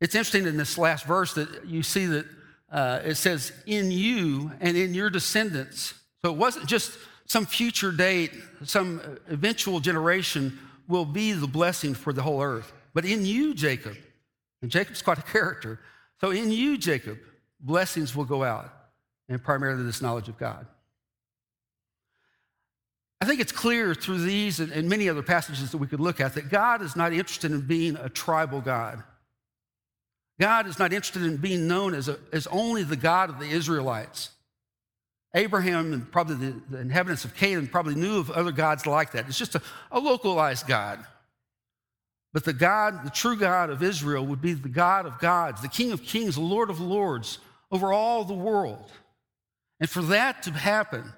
It's 0.00 0.14
interesting 0.14 0.46
in 0.46 0.56
this 0.56 0.78
last 0.78 1.04
verse 1.04 1.34
that 1.34 1.66
you 1.66 1.82
see 1.82 2.06
that 2.06 2.26
uh, 2.72 3.00
it 3.04 3.16
says, 3.16 3.52
in 3.66 3.90
you 3.90 4.52
and 4.60 4.76
in 4.76 4.94
your 4.94 5.10
descendants. 5.10 5.94
So 6.22 6.30
it 6.30 6.36
wasn't 6.36 6.66
just 6.66 6.96
some 7.26 7.46
future 7.46 7.92
date, 7.92 8.32
some 8.64 9.00
eventual 9.28 9.80
generation 9.80 10.58
will 10.88 11.04
be 11.04 11.32
the 11.32 11.46
blessing 11.46 11.94
for 11.94 12.12
the 12.12 12.22
whole 12.22 12.42
earth. 12.42 12.72
But 12.94 13.04
in 13.04 13.24
you, 13.24 13.54
Jacob, 13.54 13.96
and 14.62 14.70
Jacob's 14.70 15.02
quite 15.02 15.18
a 15.18 15.22
character, 15.22 15.80
so 16.20 16.30
in 16.30 16.50
you, 16.50 16.76
Jacob, 16.76 17.18
blessings 17.60 18.14
will 18.14 18.24
go 18.24 18.42
out, 18.44 18.72
and 19.28 19.42
primarily 19.42 19.84
this 19.84 20.02
knowledge 20.02 20.28
of 20.28 20.38
God. 20.38 20.66
I 23.20 23.26
think 23.26 23.40
it's 23.40 23.52
clear 23.52 23.94
through 23.94 24.22
these 24.22 24.60
and, 24.60 24.88
many 24.88 25.08
other 25.08 25.22
passages 25.22 25.70
that 25.72 25.78
we 25.78 25.86
could 25.86 26.00
look 26.00 26.20
at 26.20 26.34
that 26.34 26.48
God 26.48 26.80
is 26.80 26.96
not 26.96 27.12
interested 27.12 27.52
in 27.52 27.60
being 27.60 27.96
a 27.96 28.08
tribal 28.08 28.60
God. 28.60 29.02
God 30.40 30.66
is 30.66 30.78
not 30.78 30.92
interested 30.94 31.22
in 31.22 31.36
being 31.36 31.68
known 31.68 31.92
as, 31.94 32.08
a, 32.08 32.18
as 32.32 32.46
only 32.46 32.82
the 32.82 32.96
God 32.96 33.28
of 33.28 33.38
the 33.38 33.44
Israelites. 33.44 34.30
Abraham 35.34 35.92
and 35.92 36.10
probably 36.10 36.36
the, 36.36 36.60
the, 36.70 36.78
inhabitants 36.78 37.26
of 37.26 37.34
Canaan 37.34 37.68
probably 37.68 37.94
knew 37.94 38.18
of 38.18 38.30
other 38.30 38.52
gods 38.52 38.86
like 38.86 39.12
that. 39.12 39.28
It's 39.28 39.38
just 39.38 39.54
a, 39.54 39.62
a 39.92 40.00
localized 40.00 40.66
God. 40.66 41.04
But 42.32 42.44
the 42.44 42.52
God, 42.52 43.04
the 43.04 43.10
true 43.10 43.36
God 43.36 43.70
of 43.70 43.82
Israel, 43.82 44.24
would 44.26 44.40
be 44.40 44.52
the 44.52 44.68
God 44.68 45.06
of 45.06 45.18
gods, 45.18 45.62
the 45.62 45.68
King 45.68 45.92
of 45.92 46.02
kings, 46.02 46.36
the 46.36 46.40
Lord 46.40 46.70
of 46.70 46.80
lords 46.80 47.38
over 47.72 47.92
all 47.92 48.24
the 48.24 48.34
world. 48.34 48.90
And 49.80 49.88
for 49.88 50.02
that 50.02 50.42
to 50.44 50.52
happen, 50.52 51.12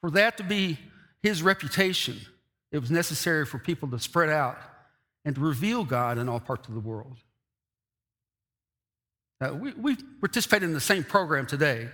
for 0.00 0.10
that 0.12 0.36
to 0.38 0.42
be 0.42 0.78
his 1.22 1.42
reputation, 1.42 2.18
it 2.72 2.78
was 2.78 2.90
necessary 2.90 3.46
for 3.46 3.58
people 3.58 3.88
to 3.90 3.98
spread 3.98 4.30
out 4.30 4.58
and 5.24 5.34
to 5.34 5.40
reveal 5.40 5.84
God 5.84 6.18
in 6.18 6.28
all 6.28 6.40
parts 6.40 6.66
of 6.68 6.74
the 6.74 6.80
world. 6.80 7.18
Now, 9.40 9.52
we, 9.52 9.72
we 9.72 9.96
participate 10.20 10.62
in 10.62 10.72
the 10.72 10.80
same 10.80 11.04
program 11.04 11.46
today. 11.46 11.88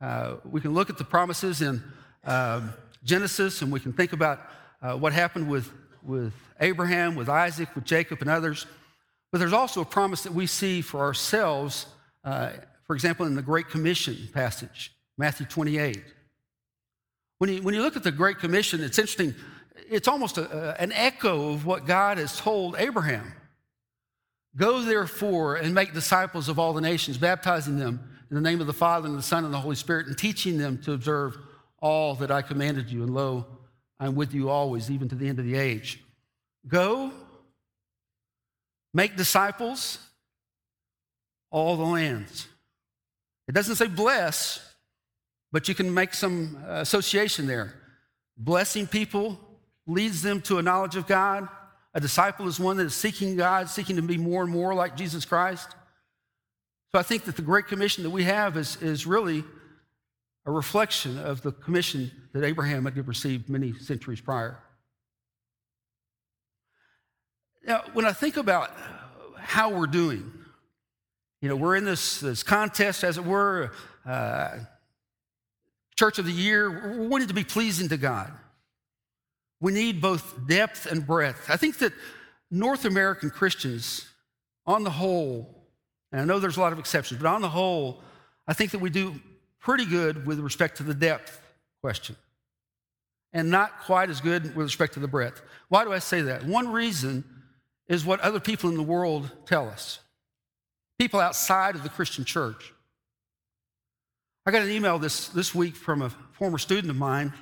Uh, 0.00 0.36
we 0.44 0.60
can 0.60 0.72
look 0.72 0.90
at 0.90 0.98
the 0.98 1.04
promises 1.04 1.60
in 1.62 1.82
uh, 2.24 2.62
Genesis 3.04 3.62
and 3.62 3.72
we 3.72 3.80
can 3.80 3.92
think 3.92 4.12
about 4.12 4.40
uh, 4.80 4.96
what 4.96 5.12
happened 5.12 5.48
with, 5.48 5.70
with 6.04 6.32
Abraham, 6.60 7.14
with 7.14 7.28
Isaac, 7.28 7.74
with 7.74 7.84
Jacob, 7.84 8.20
and 8.20 8.30
others. 8.30 8.66
But 9.30 9.38
there's 9.38 9.52
also 9.52 9.80
a 9.80 9.84
promise 9.84 10.22
that 10.22 10.34
we 10.34 10.46
see 10.46 10.82
for 10.82 11.00
ourselves, 11.00 11.86
uh, 12.24 12.50
for 12.86 12.94
example, 12.94 13.26
in 13.26 13.34
the 13.34 13.42
Great 13.42 13.68
Commission 13.68 14.16
passage, 14.32 14.92
Matthew 15.16 15.46
28. 15.46 16.02
When 17.38 17.50
you, 17.50 17.62
when 17.62 17.74
you 17.74 17.82
look 17.82 17.96
at 17.96 18.04
the 18.04 18.12
Great 18.12 18.38
Commission, 18.38 18.82
it's 18.82 18.98
interesting. 18.98 19.34
It's 19.90 20.06
almost 20.06 20.38
a, 20.38 20.80
an 20.80 20.92
echo 20.92 21.52
of 21.52 21.66
what 21.66 21.86
God 21.86 22.18
has 22.18 22.38
told 22.38 22.76
Abraham. 22.78 23.32
Go 24.54 24.82
therefore 24.82 25.56
and 25.56 25.74
make 25.74 25.94
disciples 25.94 26.48
of 26.48 26.58
all 26.58 26.74
the 26.74 26.80
nations, 26.82 27.16
baptizing 27.16 27.78
them 27.78 28.00
in 28.30 28.36
the 28.36 28.42
name 28.42 28.60
of 28.60 28.66
the 28.66 28.72
Father 28.72 29.08
and 29.08 29.16
the 29.16 29.22
Son 29.22 29.44
and 29.44 29.52
the 29.52 29.58
Holy 29.58 29.76
Spirit, 29.76 30.06
and 30.06 30.16
teaching 30.16 30.58
them 30.58 30.78
to 30.82 30.92
observe 30.92 31.38
all 31.80 32.14
that 32.16 32.30
I 32.30 32.42
commanded 32.42 32.90
you. 32.90 33.02
And 33.02 33.14
lo, 33.14 33.46
I'm 34.02 34.16
with 34.16 34.34
you 34.34 34.50
always, 34.50 34.90
even 34.90 35.08
to 35.10 35.14
the 35.14 35.28
end 35.28 35.38
of 35.38 35.44
the 35.44 35.54
age. 35.54 36.02
Go, 36.66 37.12
make 38.92 39.16
disciples, 39.16 39.98
all 41.52 41.76
the 41.76 41.84
lands. 41.84 42.48
It 43.46 43.52
doesn't 43.52 43.76
say 43.76 43.86
bless, 43.86 44.74
but 45.52 45.68
you 45.68 45.76
can 45.76 45.94
make 45.94 46.14
some 46.14 46.58
uh, 46.66 46.80
association 46.80 47.46
there. 47.46 47.74
Blessing 48.36 48.88
people 48.88 49.38
leads 49.86 50.20
them 50.20 50.40
to 50.42 50.58
a 50.58 50.62
knowledge 50.62 50.96
of 50.96 51.06
God. 51.06 51.46
A 51.94 52.00
disciple 52.00 52.48
is 52.48 52.58
one 52.58 52.78
that 52.78 52.86
is 52.86 52.96
seeking 52.96 53.36
God, 53.36 53.70
seeking 53.70 53.94
to 53.94 54.02
be 54.02 54.18
more 54.18 54.42
and 54.42 54.50
more 54.50 54.74
like 54.74 54.96
Jesus 54.96 55.24
Christ. 55.24 55.68
So 56.90 56.98
I 56.98 57.04
think 57.04 57.22
that 57.26 57.36
the 57.36 57.42
Great 57.42 57.68
Commission 57.68 58.02
that 58.02 58.10
we 58.10 58.24
have 58.24 58.56
is, 58.56 58.82
is 58.82 59.06
really 59.06 59.44
a 60.44 60.50
reflection 60.50 61.18
of 61.18 61.42
the 61.42 61.52
commission 61.52 62.10
that 62.32 62.44
Abraham 62.44 62.84
had 62.84 63.06
received 63.06 63.48
many 63.48 63.72
centuries 63.74 64.20
prior. 64.20 64.58
Now, 67.64 67.82
when 67.92 68.04
I 68.04 68.12
think 68.12 68.36
about 68.36 68.70
how 69.36 69.70
we're 69.70 69.86
doing, 69.86 70.32
you 71.40 71.48
know, 71.48 71.56
we're 71.56 71.76
in 71.76 71.84
this, 71.84 72.20
this 72.20 72.42
contest, 72.42 73.04
as 73.04 73.18
it 73.18 73.24
were, 73.24 73.72
uh, 74.04 74.58
Church 75.96 76.18
of 76.18 76.26
the 76.26 76.32
Year. 76.32 76.70
We're 76.70 77.08
wanting 77.08 77.28
to 77.28 77.34
be 77.34 77.44
pleasing 77.44 77.88
to 77.90 77.96
God. 77.96 78.32
We 79.60 79.72
need 79.72 80.00
both 80.00 80.48
depth 80.48 80.86
and 80.86 81.06
breadth. 81.06 81.48
I 81.48 81.56
think 81.56 81.78
that 81.78 81.92
North 82.50 82.84
American 82.84 83.30
Christians, 83.30 84.08
on 84.66 84.84
the 84.84 84.90
whole, 84.90 85.68
and 86.10 86.20
I 86.20 86.24
know 86.24 86.38
there's 86.38 86.56
a 86.56 86.60
lot 86.60 86.72
of 86.72 86.78
exceptions, 86.78 87.20
but 87.20 87.28
on 87.28 87.40
the 87.40 87.48
whole, 87.48 88.02
I 88.46 88.52
think 88.52 88.72
that 88.72 88.80
we 88.80 88.90
do 88.90 89.20
pretty 89.62 89.86
good 89.86 90.26
with 90.26 90.38
respect 90.40 90.76
to 90.78 90.82
the 90.82 90.94
depth 90.94 91.40
question 91.80 92.16
and 93.32 93.50
not 93.50 93.80
quite 93.80 94.10
as 94.10 94.20
good 94.20 94.54
with 94.54 94.66
respect 94.66 94.94
to 94.94 95.00
the 95.00 95.08
breadth. 95.08 95.40
Why 95.68 95.84
do 95.84 95.92
I 95.92 96.00
say 96.00 96.20
that? 96.22 96.44
One 96.44 96.70
reason 96.70 97.24
is 97.88 98.04
what 98.04 98.20
other 98.20 98.40
people 98.40 98.68
in 98.68 98.76
the 98.76 98.82
world 98.82 99.30
tell 99.46 99.68
us, 99.68 100.00
people 100.98 101.20
outside 101.20 101.74
of 101.74 101.82
the 101.82 101.88
Christian 101.88 102.24
church. 102.24 102.72
I 104.44 104.50
got 104.50 104.62
an 104.62 104.70
email 104.70 104.98
this, 104.98 105.28
this 105.28 105.54
week 105.54 105.76
from 105.76 106.02
a 106.02 106.10
former 106.32 106.58
student 106.58 106.90
of 106.90 106.96
mine 106.96 107.32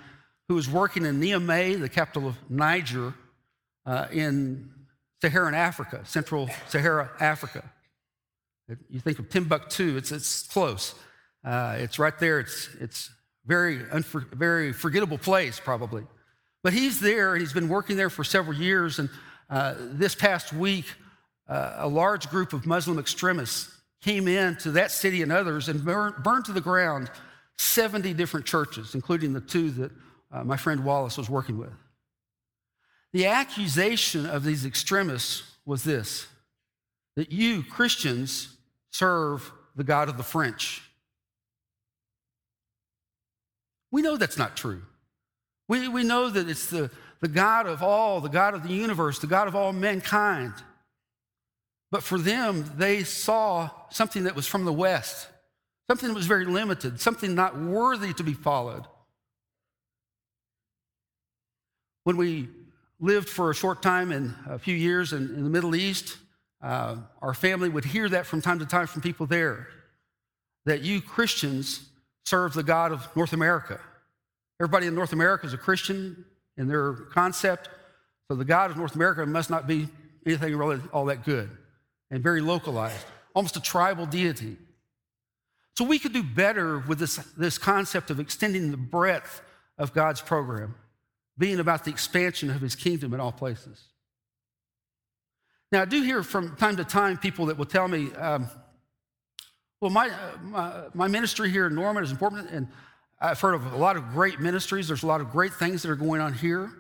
who 0.49 0.55
was 0.55 0.69
working 0.69 1.07
in 1.07 1.21
Niamey, 1.21 1.81
the 1.81 1.89
capital 1.89 2.29
of 2.29 2.37
Niger, 2.51 3.15
uh, 3.87 4.07
in 4.13 4.71
Saharan 5.23 5.55
Africa, 5.55 6.03
Central 6.05 6.51
Sahara 6.69 7.11
Africa. 7.19 7.65
You 8.89 9.01
think 9.01 9.19
of 9.19 9.29
Timbuktu, 9.31 9.97
it's, 9.97 10.13
it's 10.13 10.47
close. 10.47 10.95
Uh, 11.45 11.77
it's 11.79 11.99
right 11.99 12.19
there. 12.19 12.41
It's, 12.41 12.69
it's 12.81 13.11
very, 13.47 13.79
unfor- 13.79 14.29
very 14.33 14.73
forgettable 14.73 15.19
place, 15.19 15.59
probably. 15.59 16.05
But 16.63 16.73
he's 16.73 17.01
there, 17.01 17.33
and 17.33 17.41
he's 17.41 17.53
been 17.55 17.69
working 17.69 17.97
there 17.97 18.11
for 18.11 18.25
several 18.25 18.57
years. 18.57 18.99
And 18.99 19.09
Uh, 19.51 19.75
this 19.99 20.15
past 20.15 20.53
week, 20.53 20.85
uh, 21.49 21.75
a 21.79 21.89
large 21.89 22.31
group 22.31 22.53
of 22.53 22.67
Muslim 22.67 23.01
extremists 23.01 23.69
came 24.01 24.29
in 24.29 24.57
to 24.59 24.71
that 24.71 24.93
city 24.93 25.23
and 25.23 25.33
others 25.33 25.69
and 25.69 25.85
burned 25.85 26.45
to 26.45 26.53
the 26.53 26.61
ground 26.61 27.11
70 27.59 28.15
different 28.15 28.47
churches, 28.47 28.95
including 28.95 29.33
the 29.33 29.41
two 29.41 29.71
that 29.73 29.91
uh, 30.31 30.45
my 30.45 30.57
friend 30.57 30.85
Wallace 30.85 31.19
was 31.19 31.29
working 31.29 31.59
with. 31.59 31.73
The 33.13 33.27
accusation 33.27 34.25
of 34.25 34.45
these 34.45 34.65
extremists 34.65 35.43
was 35.67 35.83
this 35.83 36.29
that 37.17 37.33
you, 37.33 37.65
Christians, 37.65 38.57
serve 38.93 39.51
the 39.75 39.85
God 39.85 40.09
of 40.09 40.17
the 40.17 40.23
French. 40.23 40.83
We 43.91 44.03
know 44.03 44.17
that's 44.17 44.39
not 44.39 44.57
true. 44.57 44.83
We, 45.69 45.89
we 45.89 46.05
know 46.05 46.31
that 46.31 46.49
it's 46.49 46.67
the, 46.67 46.91
the 47.21 47.29
God 47.29 47.67
of 47.67 47.83
all, 47.83 48.21
the 48.21 48.29
God 48.29 48.55
of 48.55 48.63
the 48.63 48.73
universe, 48.73 49.19
the 49.19 49.27
God 49.27 49.49
of 49.49 49.55
all 49.55 49.73
mankind. 49.73 50.55
But 51.91 52.03
for 52.03 52.19
them, 52.19 52.71
they 52.77 53.05
saw 53.05 53.71
something 53.91 54.25
that 54.25 54.37
was 54.37 54.47
from 54.47 54.65
the 54.65 54.73
West, 54.73 55.29
something 55.89 56.09
that 56.09 56.15
was 56.15 56.27
very 56.27 56.45
limited, 56.45 57.01
something 57.01 57.35
not 57.35 57.59
worthy 57.59 58.13
to 58.15 58.23
be 58.23 58.33
followed. 58.33 58.85
When 62.05 62.17
we 62.17 62.49
lived 63.01 63.29
for 63.29 63.51
a 63.51 63.55
short 63.55 63.83
time 63.83 64.13
and 64.13 64.35
a 64.49 64.59
few 64.59 64.75
years 64.75 65.13
in, 65.13 65.35
in 65.35 65.45
the 65.45 65.51
Middle 65.51 65.75
East, 65.75 66.17
uh, 66.63 66.97
our 67.23 67.35
family 67.35 67.69
would 67.69 67.85
hear 67.85 68.09
that 68.09 68.27
from 68.27 68.41
time 68.41 68.59
to 68.59 68.67
time 68.67 68.87
from 68.87 69.03
people 69.03 69.27
there 69.27 69.69
that 70.67 70.83
you 70.83 71.01
Christians 71.01 71.90
serve 72.31 72.55
the 72.55 72.63
God 72.63 72.93
of 72.93 73.09
North 73.17 73.33
America. 73.33 73.81
Everybody 74.61 74.87
in 74.87 74.95
North 74.95 75.13
America 75.13 75.47
is 75.47 75.53
a 75.53 75.59
Christian 75.59 76.25
in 76.57 76.69
their 76.69 76.93
concept, 76.93 77.69
so 78.29 78.37
the 78.37 78.45
God 78.45 78.71
of 78.71 78.77
North 78.77 78.95
America 78.95 79.27
must 79.27 79.51
not 79.51 79.67
be 79.67 79.89
anything 80.25 80.57
really 80.57 80.81
all 80.93 81.07
that 81.07 81.25
good 81.25 81.51
and 82.11 82.23
very 82.23 82.41
localized, 82.41 83.05
almost 83.35 83.57
a 83.57 83.61
tribal 83.61 84.07
deity. 84.07 84.57
So 85.77 85.85
we 85.85 85.99
could 85.99 86.13
do 86.13 86.23
better 86.23 86.79
with 86.79 87.01
this, 87.01 87.17
this 87.37 87.59
concept 87.59 88.11
of 88.11 88.21
extending 88.21 88.71
the 88.71 88.77
breadth 88.77 89.43
of 89.77 89.93
God's 89.93 90.21
program, 90.21 90.77
being 91.37 91.59
about 91.59 91.85
the 91.85 91.91
expansion 91.91 92.51
of 92.51 92.61
his 92.61 92.77
kingdom 92.77 93.13
in 93.13 93.19
all 93.19 93.33
places. 93.33 93.83
Now, 95.73 95.83
I 95.83 95.85
do 95.85 96.03
hear 96.03 96.23
from 96.23 96.55
time 96.57 96.77
to 96.77 96.85
time 96.85 97.17
people 97.17 97.47
that 97.47 97.57
will 97.57 97.65
tell 97.67 97.89
me, 97.89 98.13
um, 98.15 98.49
well, 99.81 99.91
my, 99.91 100.11
uh, 100.11 100.37
my, 100.43 100.83
my, 100.95 101.09
ministry 101.09 101.51
here 101.51 101.67
in 101.67 101.75
Norman 101.75 102.05
is 102.05 102.11
important, 102.11 102.51
and 102.51 102.69
I've 103.21 103.41
heard 103.41 103.55
of 103.55 103.73
a 103.73 103.77
lot 103.77 103.97
of 103.97 104.11
great 104.11 104.41
ministries. 104.41 104.89
There's 104.89 105.03
a 105.03 105.07
lot 105.07 105.21
of 105.21 105.31
great 105.31 105.55
things 105.55 105.83
that 105.83 105.91
are 105.91 105.97
going 105.97 106.21
on 106.21 106.35
here. 106.35 106.71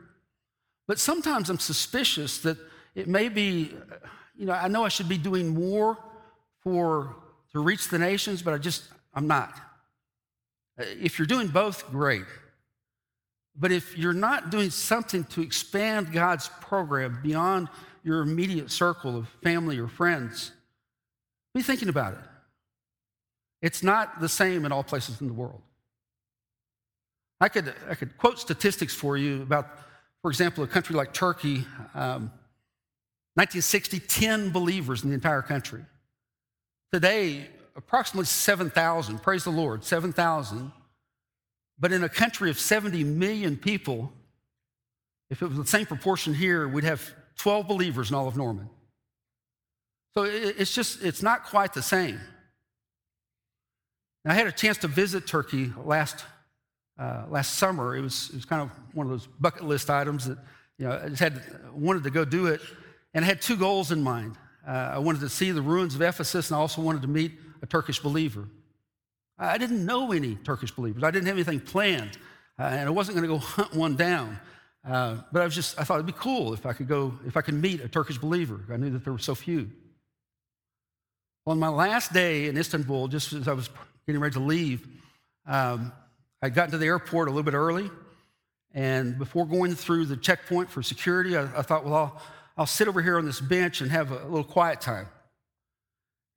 But 0.86 0.98
sometimes 0.98 1.48
I'm 1.50 1.58
suspicious 1.58 2.38
that 2.38 2.58
it 2.94 3.08
may 3.08 3.28
be 3.28 3.74
you 4.40 4.46
know, 4.46 4.54
I 4.54 4.68
know 4.68 4.84
I 4.84 4.88
should 4.88 5.08
be 5.08 5.18
doing 5.18 5.48
more 5.48 5.98
for 6.62 7.14
to 7.52 7.60
reach 7.60 7.88
the 7.88 7.98
nations, 7.98 8.40
but 8.40 8.54
I 8.54 8.58
just 8.58 8.84
I'm 9.12 9.26
not. 9.26 9.54
Uh, 10.80 10.84
if 10.98 11.18
you're 11.18 11.26
doing 11.26 11.48
both, 11.48 11.90
great. 11.90 12.24
But 13.54 13.70
if 13.70 13.98
you're 13.98 14.14
not 14.14 14.50
doing 14.50 14.70
something 14.70 15.24
to 15.24 15.42
expand 15.42 16.10
God's 16.10 16.48
program 16.48 17.20
beyond 17.22 17.68
your 18.02 18.22
immediate 18.22 18.70
circle 18.70 19.14
of 19.14 19.28
family 19.42 19.78
or 19.78 19.88
friends, 19.88 20.52
be 21.52 21.60
thinking 21.60 21.90
about 21.90 22.14
it. 22.14 22.29
It's 23.62 23.82
not 23.82 24.20
the 24.20 24.28
same 24.28 24.64
in 24.64 24.72
all 24.72 24.82
places 24.82 25.20
in 25.20 25.26
the 25.26 25.32
world. 25.32 25.60
I 27.40 27.48
could, 27.48 27.72
I 27.88 27.94
could 27.94 28.16
quote 28.18 28.38
statistics 28.38 28.94
for 28.94 29.16
you 29.16 29.42
about, 29.42 29.66
for 30.22 30.30
example, 30.30 30.62
a 30.64 30.66
country 30.66 30.94
like 30.94 31.12
Turkey. 31.12 31.64
Um, 31.94 32.32
1960, 33.34 34.00
10 34.00 34.50
believers 34.50 35.02
in 35.02 35.10
the 35.10 35.14
entire 35.14 35.40
country. 35.40 35.84
Today, 36.92 37.48
approximately 37.76 38.26
7,000. 38.26 39.22
Praise 39.22 39.44
the 39.44 39.50
Lord, 39.50 39.84
7,000. 39.84 40.72
But 41.78 41.92
in 41.92 42.04
a 42.04 42.08
country 42.08 42.50
of 42.50 42.58
70 42.58 43.04
million 43.04 43.56
people, 43.56 44.12
if 45.30 45.40
it 45.40 45.46
was 45.48 45.56
the 45.56 45.66
same 45.66 45.86
proportion 45.86 46.34
here, 46.34 46.68
we'd 46.68 46.84
have 46.84 47.08
12 47.38 47.66
believers 47.66 48.10
in 48.10 48.16
all 48.16 48.28
of 48.28 48.36
Norman. 48.36 48.68
So 50.12 50.24
it's 50.24 50.74
just, 50.74 51.02
it's 51.02 51.22
not 51.22 51.44
quite 51.44 51.72
the 51.72 51.82
same. 51.82 52.20
Now, 54.24 54.32
I 54.32 54.34
had 54.34 54.46
a 54.46 54.52
chance 54.52 54.78
to 54.78 54.88
visit 54.88 55.26
Turkey 55.26 55.72
last, 55.84 56.24
uh, 56.98 57.24
last 57.28 57.54
summer. 57.54 57.96
It 57.96 58.02
was, 58.02 58.28
it 58.30 58.36
was 58.36 58.44
kind 58.44 58.62
of 58.62 58.70
one 58.94 59.06
of 59.06 59.10
those 59.10 59.26
bucket 59.26 59.64
list 59.64 59.90
items 59.90 60.26
that, 60.26 60.38
you 60.78 60.86
know, 60.86 61.00
I 61.04 61.08
just 61.08 61.20
had, 61.20 61.42
wanted 61.72 62.04
to 62.04 62.10
go 62.10 62.24
do 62.24 62.46
it 62.46 62.60
and 63.14 63.24
I 63.24 63.28
had 63.28 63.42
two 63.42 63.56
goals 63.56 63.90
in 63.92 64.02
mind. 64.02 64.36
Uh, 64.66 64.70
I 64.70 64.98
wanted 64.98 65.20
to 65.20 65.28
see 65.28 65.50
the 65.50 65.62
ruins 65.62 65.94
of 65.94 66.02
Ephesus, 66.02 66.50
and 66.50 66.56
I 66.56 66.60
also 66.60 66.82
wanted 66.82 67.02
to 67.02 67.08
meet 67.08 67.32
a 67.62 67.66
Turkish 67.66 68.00
believer. 68.00 68.48
I 69.38 69.58
didn't 69.58 69.84
know 69.84 70.12
any 70.12 70.36
Turkish 70.36 70.70
believers. 70.70 71.02
I 71.02 71.10
didn't 71.10 71.26
have 71.26 71.36
anything 71.36 71.60
planned, 71.60 72.18
uh, 72.58 72.64
and 72.64 72.86
I 72.86 72.90
wasn't 72.90 73.16
going 73.16 73.28
to 73.28 73.34
go 73.34 73.38
hunt 73.44 73.74
one 73.74 73.96
down. 73.96 74.38
Uh, 74.86 75.18
but 75.32 75.42
I 75.42 75.44
was 75.44 75.54
just, 75.54 75.78
I 75.78 75.84
thought 75.84 75.94
it'd 75.94 76.06
be 76.06 76.12
cool 76.12 76.54
if 76.54 76.66
I 76.66 76.72
could 76.72 76.88
go, 76.88 77.14
if 77.26 77.36
I 77.36 77.40
could 77.40 77.54
meet 77.54 77.80
a 77.80 77.88
Turkish 77.88 78.18
believer. 78.18 78.60
I 78.70 78.76
knew 78.76 78.90
that 78.90 79.04
there 79.04 79.12
were 79.12 79.18
so 79.18 79.34
few. 79.34 79.70
On 81.50 81.58
my 81.58 81.68
last 81.68 82.12
day 82.12 82.46
in 82.46 82.56
Istanbul, 82.56 83.08
just 83.08 83.32
as 83.32 83.48
I 83.48 83.54
was 83.54 83.68
getting 84.06 84.20
ready 84.20 84.34
to 84.34 84.38
leave, 84.38 84.86
um, 85.48 85.90
I 86.40 86.48
got 86.48 86.70
to 86.70 86.78
the 86.78 86.86
airport 86.86 87.26
a 87.26 87.32
little 87.32 87.42
bit 87.42 87.54
early. 87.54 87.90
And 88.72 89.18
before 89.18 89.44
going 89.46 89.74
through 89.74 90.04
the 90.04 90.16
checkpoint 90.16 90.70
for 90.70 90.80
security, 90.80 91.36
I, 91.36 91.42
I 91.58 91.62
thought, 91.62 91.84
well, 91.84 91.94
I'll, 91.94 92.22
I'll 92.56 92.66
sit 92.66 92.86
over 92.86 93.02
here 93.02 93.18
on 93.18 93.26
this 93.26 93.40
bench 93.40 93.80
and 93.80 93.90
have 93.90 94.12
a 94.12 94.26
little 94.26 94.44
quiet 94.44 94.80
time. 94.80 95.08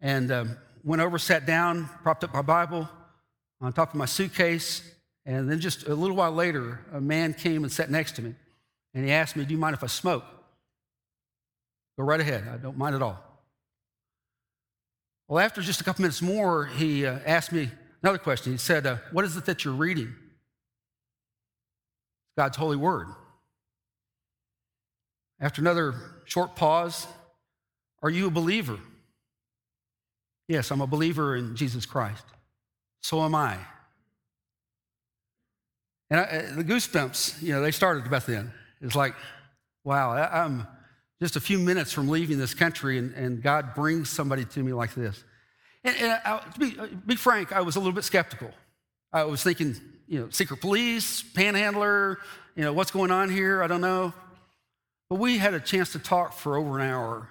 And 0.01 0.31
um, 0.31 0.57
went 0.83 0.99
over, 0.99 1.19
sat 1.19 1.45
down, 1.45 1.91
propped 2.01 2.23
up 2.23 2.33
my 2.33 2.41
Bible 2.41 2.89
on 3.61 3.71
top 3.71 3.89
of 3.89 3.95
my 3.95 4.05
suitcase. 4.05 4.81
And 5.27 5.47
then 5.47 5.59
just 5.59 5.85
a 5.85 5.93
little 5.93 6.15
while 6.15 6.31
later, 6.31 6.79
a 6.91 6.99
man 6.99 7.35
came 7.35 7.63
and 7.63 7.71
sat 7.71 7.91
next 7.91 8.13
to 8.15 8.23
me. 8.23 8.33
And 8.95 9.05
he 9.05 9.11
asked 9.11 9.35
me, 9.35 9.45
Do 9.45 9.53
you 9.53 9.59
mind 9.59 9.75
if 9.75 9.83
I 9.83 9.87
smoke? 9.87 10.25
Go 11.99 12.03
right 12.03 12.19
ahead. 12.19 12.47
I 12.51 12.57
don't 12.57 12.79
mind 12.79 12.95
at 12.95 13.03
all. 13.03 13.32
Well, 15.33 15.43
after 15.43 15.63
just 15.63 15.81
a 15.81 15.83
couple 15.83 16.03
minutes 16.03 16.21
more, 16.21 16.67
he 16.67 17.07
uh, 17.07 17.17
asked 17.25 17.51
me 17.51 17.71
another 18.03 18.19
question. 18.19 18.51
He 18.51 18.59
said, 18.59 18.85
uh, 18.85 18.97
What 19.11 19.25
is 19.25 19.35
it 19.35 19.45
that 19.45 19.65
you're 19.65 19.73
reading? 19.73 20.13
God's 22.37 22.55
holy 22.55 22.77
word. 22.77 23.07
After 25.39 25.59
another 25.59 25.95
short 26.25 26.55
pause, 26.55 27.07
are 28.03 28.11
you 28.11 28.27
a 28.27 28.29
believer? 28.29 28.77
Yes, 30.47 30.69
I'm 30.69 30.81
a 30.81 30.85
believer 30.85 31.35
in 31.35 31.55
Jesus 31.55 31.87
Christ. 31.87 32.25
So 33.01 33.23
am 33.23 33.33
I. 33.33 33.57
And 36.11 36.19
I, 36.19 36.41
the 36.55 36.63
goosebumps, 36.63 37.41
you 37.41 37.53
know, 37.53 37.61
they 37.63 37.71
started 37.71 38.05
about 38.05 38.27
then. 38.27 38.53
It's 38.81 38.95
like, 38.95 39.15
wow, 39.83 40.11
I'm 40.11 40.67
just 41.21 41.35
a 41.35 41.39
few 41.39 41.59
minutes 41.59 41.91
from 41.91 42.09
leaving 42.09 42.37
this 42.37 42.53
country, 42.53 42.97
and, 42.97 43.13
and 43.13 43.41
God 43.41 43.75
brings 43.75 44.09
somebody 44.09 44.45
to 44.45 44.63
me 44.63 44.73
like 44.73 44.93
this. 44.93 45.23
And, 45.83 45.95
and 45.97 46.21
I, 46.25 46.39
to 46.53 46.59
be, 46.59 46.79
uh, 46.79 46.87
be 47.05 47.15
frank, 47.15 47.51
I 47.51 47.61
was 47.61 47.75
a 47.75 47.79
little 47.79 47.93
bit 47.93 48.03
skeptical. 48.03 48.51
I 49.11 49.23
was 49.25 49.43
thinking, 49.43 49.75
you 50.07 50.19
know, 50.19 50.29
secret 50.29 50.61
police, 50.61 51.21
panhandler, 51.21 52.19
you 52.55 52.63
know, 52.63 52.73
what's 52.73 52.91
going 52.91 53.11
on 53.11 53.29
here? 53.29 53.63
I 53.63 53.67
don't 53.67 53.81
know. 53.81 54.13
But 55.09 55.19
we 55.19 55.37
had 55.37 55.53
a 55.53 55.59
chance 55.59 55.91
to 55.93 55.99
talk 55.99 56.33
for 56.33 56.57
over 56.57 56.79
an 56.79 56.89
hour. 56.89 57.29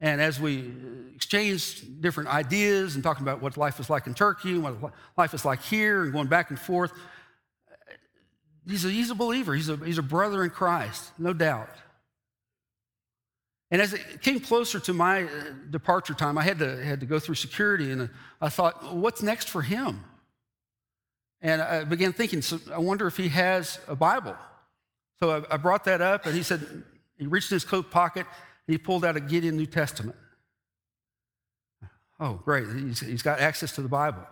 And 0.00 0.20
as 0.20 0.40
we 0.40 0.60
uh, 0.60 1.14
exchanged 1.14 2.00
different 2.00 2.30
ideas 2.30 2.94
and 2.94 3.04
talking 3.04 3.22
about 3.22 3.42
what 3.42 3.56
life 3.56 3.80
is 3.80 3.90
like 3.90 4.06
in 4.06 4.14
Turkey 4.14 4.52
and 4.52 4.62
what 4.62 4.92
life 5.16 5.34
is 5.34 5.44
like 5.44 5.62
here 5.62 6.02
and 6.02 6.12
going 6.12 6.26
back 6.26 6.50
and 6.50 6.58
forth, 6.58 6.92
uh, 6.92 7.92
he's 8.66 8.84
a, 8.84 8.88
he's 8.88 9.10
a 9.10 9.14
believer. 9.14 9.54
He's 9.54 9.68
a, 9.68 9.76
he's 9.76 9.98
a 9.98 10.02
brother 10.02 10.42
in 10.42 10.50
Christ, 10.50 11.12
no 11.18 11.32
doubt. 11.32 11.70
And 13.70 13.80
as 13.80 13.92
it 13.92 14.22
came 14.22 14.40
closer 14.40 14.80
to 14.80 14.92
my 14.92 15.24
uh, 15.24 15.28
departure 15.70 16.14
time, 16.14 16.36
I 16.36 16.42
had 16.42 16.58
to, 16.58 16.82
had 16.82 17.00
to 17.00 17.06
go 17.06 17.20
through 17.20 17.36
security, 17.36 17.92
and 17.92 18.10
I 18.40 18.48
thought, 18.48 18.94
what's 18.94 19.22
next 19.22 19.48
for 19.48 19.62
him? 19.62 20.04
And 21.40 21.62
I 21.62 21.84
began 21.84 22.12
thinking, 22.12 22.42
so 22.42 22.58
I 22.72 22.78
wonder 22.78 23.06
if 23.06 23.16
he 23.16 23.28
has 23.28 23.78
a 23.88 23.94
Bible. 23.94 24.36
So 25.20 25.44
I, 25.50 25.56
brought 25.56 25.84
that 25.84 26.00
up, 26.00 26.26
and 26.26 26.34
he 26.34 26.42
said, 26.42 26.84
he 27.18 27.26
reached 27.26 27.50
in 27.52 27.56
his 27.56 27.64
coat 27.64 27.90
pocket 27.90 28.26
and 28.66 28.74
he 28.74 28.78
pulled 28.78 29.04
out 29.04 29.16
a 29.16 29.20
Gideon 29.20 29.56
New 29.56 29.66
Testament. 29.66 30.16
Oh, 32.18 32.40
great. 32.44 32.66
He's, 32.68 33.00
he's 33.00 33.22
got 33.22 33.40
access 33.40 33.72
to 33.72 33.82
the 33.82 33.88
Bible. 33.88 34.26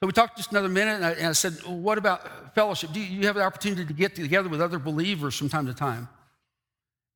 So 0.00 0.06
we 0.06 0.12
talked 0.12 0.36
just 0.36 0.50
another 0.50 0.68
minute, 0.68 0.96
and 0.96 1.04
I, 1.04 1.10
and 1.12 1.26
I 1.28 1.32
said, 1.32 1.56
well, 1.64 1.76
What 1.76 1.98
about 1.98 2.54
fellowship? 2.54 2.92
Do 2.92 3.00
you, 3.00 3.20
you, 3.20 3.26
have 3.26 3.36
the 3.36 3.42
opportunity 3.42 3.84
to 3.84 3.92
get 3.92 4.14
together 4.14 4.48
with 4.48 4.60
other 4.60 4.78
believers 4.78 5.36
from 5.36 5.48
time 5.48 5.66
to 5.66 5.74
time? 5.74 6.08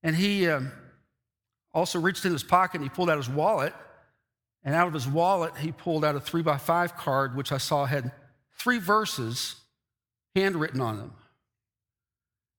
And 0.03 0.17
he 0.17 0.49
um, 0.49 0.73
also 1.75 2.01
reached 2.01 2.25
in 2.25 2.33
his 2.33 2.43
pocket 2.43 2.77
and 2.77 2.85
he 2.85 2.95
pulled 2.95 3.11
out 3.11 3.17
his 3.17 3.29
wallet. 3.29 3.75
And 4.63 4.75
out 4.75 4.89
of 4.89 4.95
his 4.95 5.09
wallet, 5.09 5.57
he 5.57 5.73
pulled 5.73 6.05
out 6.05 6.17
a 6.17 6.21
three 6.21 6.43
by 6.43 6.59
five 6.59 6.97
card, 6.97 7.35
which 7.35 7.53
I 7.53 7.59
saw 7.59 7.87
had 7.87 8.13
three 8.59 8.79
verses 8.79 9.57
handwritten 10.35 10.81
on 10.81 10.99
them. 10.99 11.13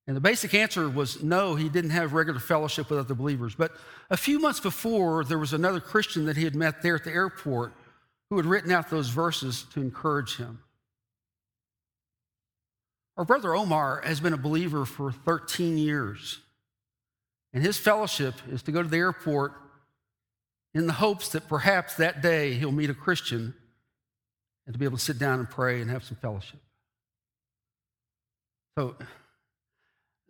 And 0.07 0.17
the 0.17 0.21
basic 0.21 0.53
answer 0.53 0.89
was 0.89 1.21
no, 1.21 1.55
he 1.55 1.69
didn't 1.69 1.91
have 1.91 2.13
regular 2.13 2.39
fellowship 2.39 2.89
with 2.89 2.99
other 2.99 3.13
believers. 3.13 3.53
But 3.55 3.71
a 4.09 4.17
few 4.17 4.39
months 4.39 4.59
before, 4.59 5.23
there 5.23 5.37
was 5.37 5.53
another 5.53 5.79
Christian 5.79 6.25
that 6.25 6.37
he 6.37 6.43
had 6.43 6.55
met 6.55 6.81
there 6.81 6.95
at 6.95 7.03
the 7.03 7.11
airport 7.11 7.73
who 8.29 8.37
had 8.37 8.45
written 8.45 8.71
out 8.71 8.89
those 8.89 9.09
verses 9.09 9.65
to 9.73 9.81
encourage 9.81 10.37
him. 10.37 10.59
Our 13.15 13.25
brother 13.25 13.53
Omar 13.53 14.01
has 14.03 14.19
been 14.19 14.33
a 14.33 14.37
believer 14.37 14.85
for 14.85 15.11
13 15.11 15.77
years. 15.77 16.39
And 17.53 17.63
his 17.63 17.77
fellowship 17.77 18.35
is 18.49 18.63
to 18.63 18.71
go 18.71 18.81
to 18.81 18.87
the 18.87 18.97
airport 18.97 19.53
in 20.73 20.87
the 20.87 20.93
hopes 20.93 21.29
that 21.29 21.47
perhaps 21.47 21.95
that 21.95 22.21
day 22.21 22.53
he'll 22.53 22.71
meet 22.71 22.89
a 22.89 22.93
Christian 22.93 23.53
and 24.65 24.73
to 24.73 24.79
be 24.79 24.85
able 24.85 24.97
to 24.97 25.03
sit 25.03 25.19
down 25.19 25.39
and 25.39 25.49
pray 25.49 25.81
and 25.81 25.91
have 25.91 26.03
some 26.03 26.17
fellowship. 26.17 26.59
So 28.77 28.95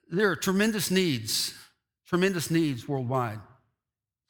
there 0.10 0.32
are 0.32 0.36
tremendous 0.36 0.90
needs, 0.90 1.54
tremendous 2.08 2.50
needs 2.50 2.88
worldwide. 2.88 3.40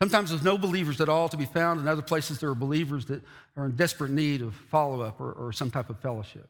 Sometimes 0.01 0.31
there's 0.31 0.43
no 0.43 0.57
believers 0.57 0.99
at 0.99 1.07
all 1.07 1.29
to 1.29 1.37
be 1.37 1.45
found. 1.45 1.79
In 1.79 1.87
other 1.87 2.01
places, 2.01 2.39
there 2.39 2.49
are 2.49 2.55
believers 2.55 3.05
that 3.05 3.21
are 3.55 3.65
in 3.65 3.75
desperate 3.75 4.11
need 4.11 4.41
of 4.41 4.53
follow 4.69 5.01
up 5.01 5.21
or, 5.21 5.31
or 5.31 5.53
some 5.53 5.71
type 5.71 5.89
of 5.89 5.99
fellowship. 5.99 6.49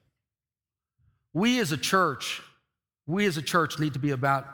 We 1.34 1.60
as 1.60 1.72
a 1.72 1.78
church, 1.78 2.42
we 3.06 3.26
as 3.26 3.38
a 3.38 3.42
church 3.42 3.78
need 3.78 3.94
to 3.94 4.00
be 4.00 4.12
about 4.12 4.48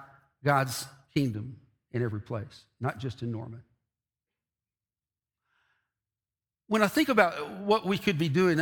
God's 0.43 0.85
kingdom 1.13 1.57
in 1.91 2.03
every 2.03 2.21
place, 2.21 2.65
not 2.79 2.99
just 2.99 3.21
in 3.21 3.31
Norman. 3.31 3.63
When 6.67 6.83
I 6.83 6.87
think 6.87 7.07
about 7.07 7.61
what 7.61 7.85
we 7.85 7.97
could 7.97 8.17
be 8.17 8.27
doing, 8.27 8.59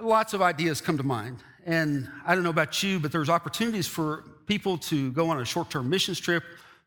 lots 0.00 0.34
of 0.34 0.42
ideas 0.42 0.82
come 0.82 0.98
to 0.98 1.02
mind. 1.02 1.38
And 1.64 2.10
I 2.26 2.34
don't 2.34 2.44
know 2.44 2.50
about 2.50 2.82
you, 2.82 2.98
but 2.98 3.10
there's 3.10 3.30
opportunities 3.30 3.86
for 3.86 4.24
people 4.46 4.76
to 4.78 5.12
go 5.12 5.30
on 5.30 5.40
a 5.40 5.44
short 5.44 5.70
term 5.70 5.88
missions 5.88 6.20
trip. 6.20 6.42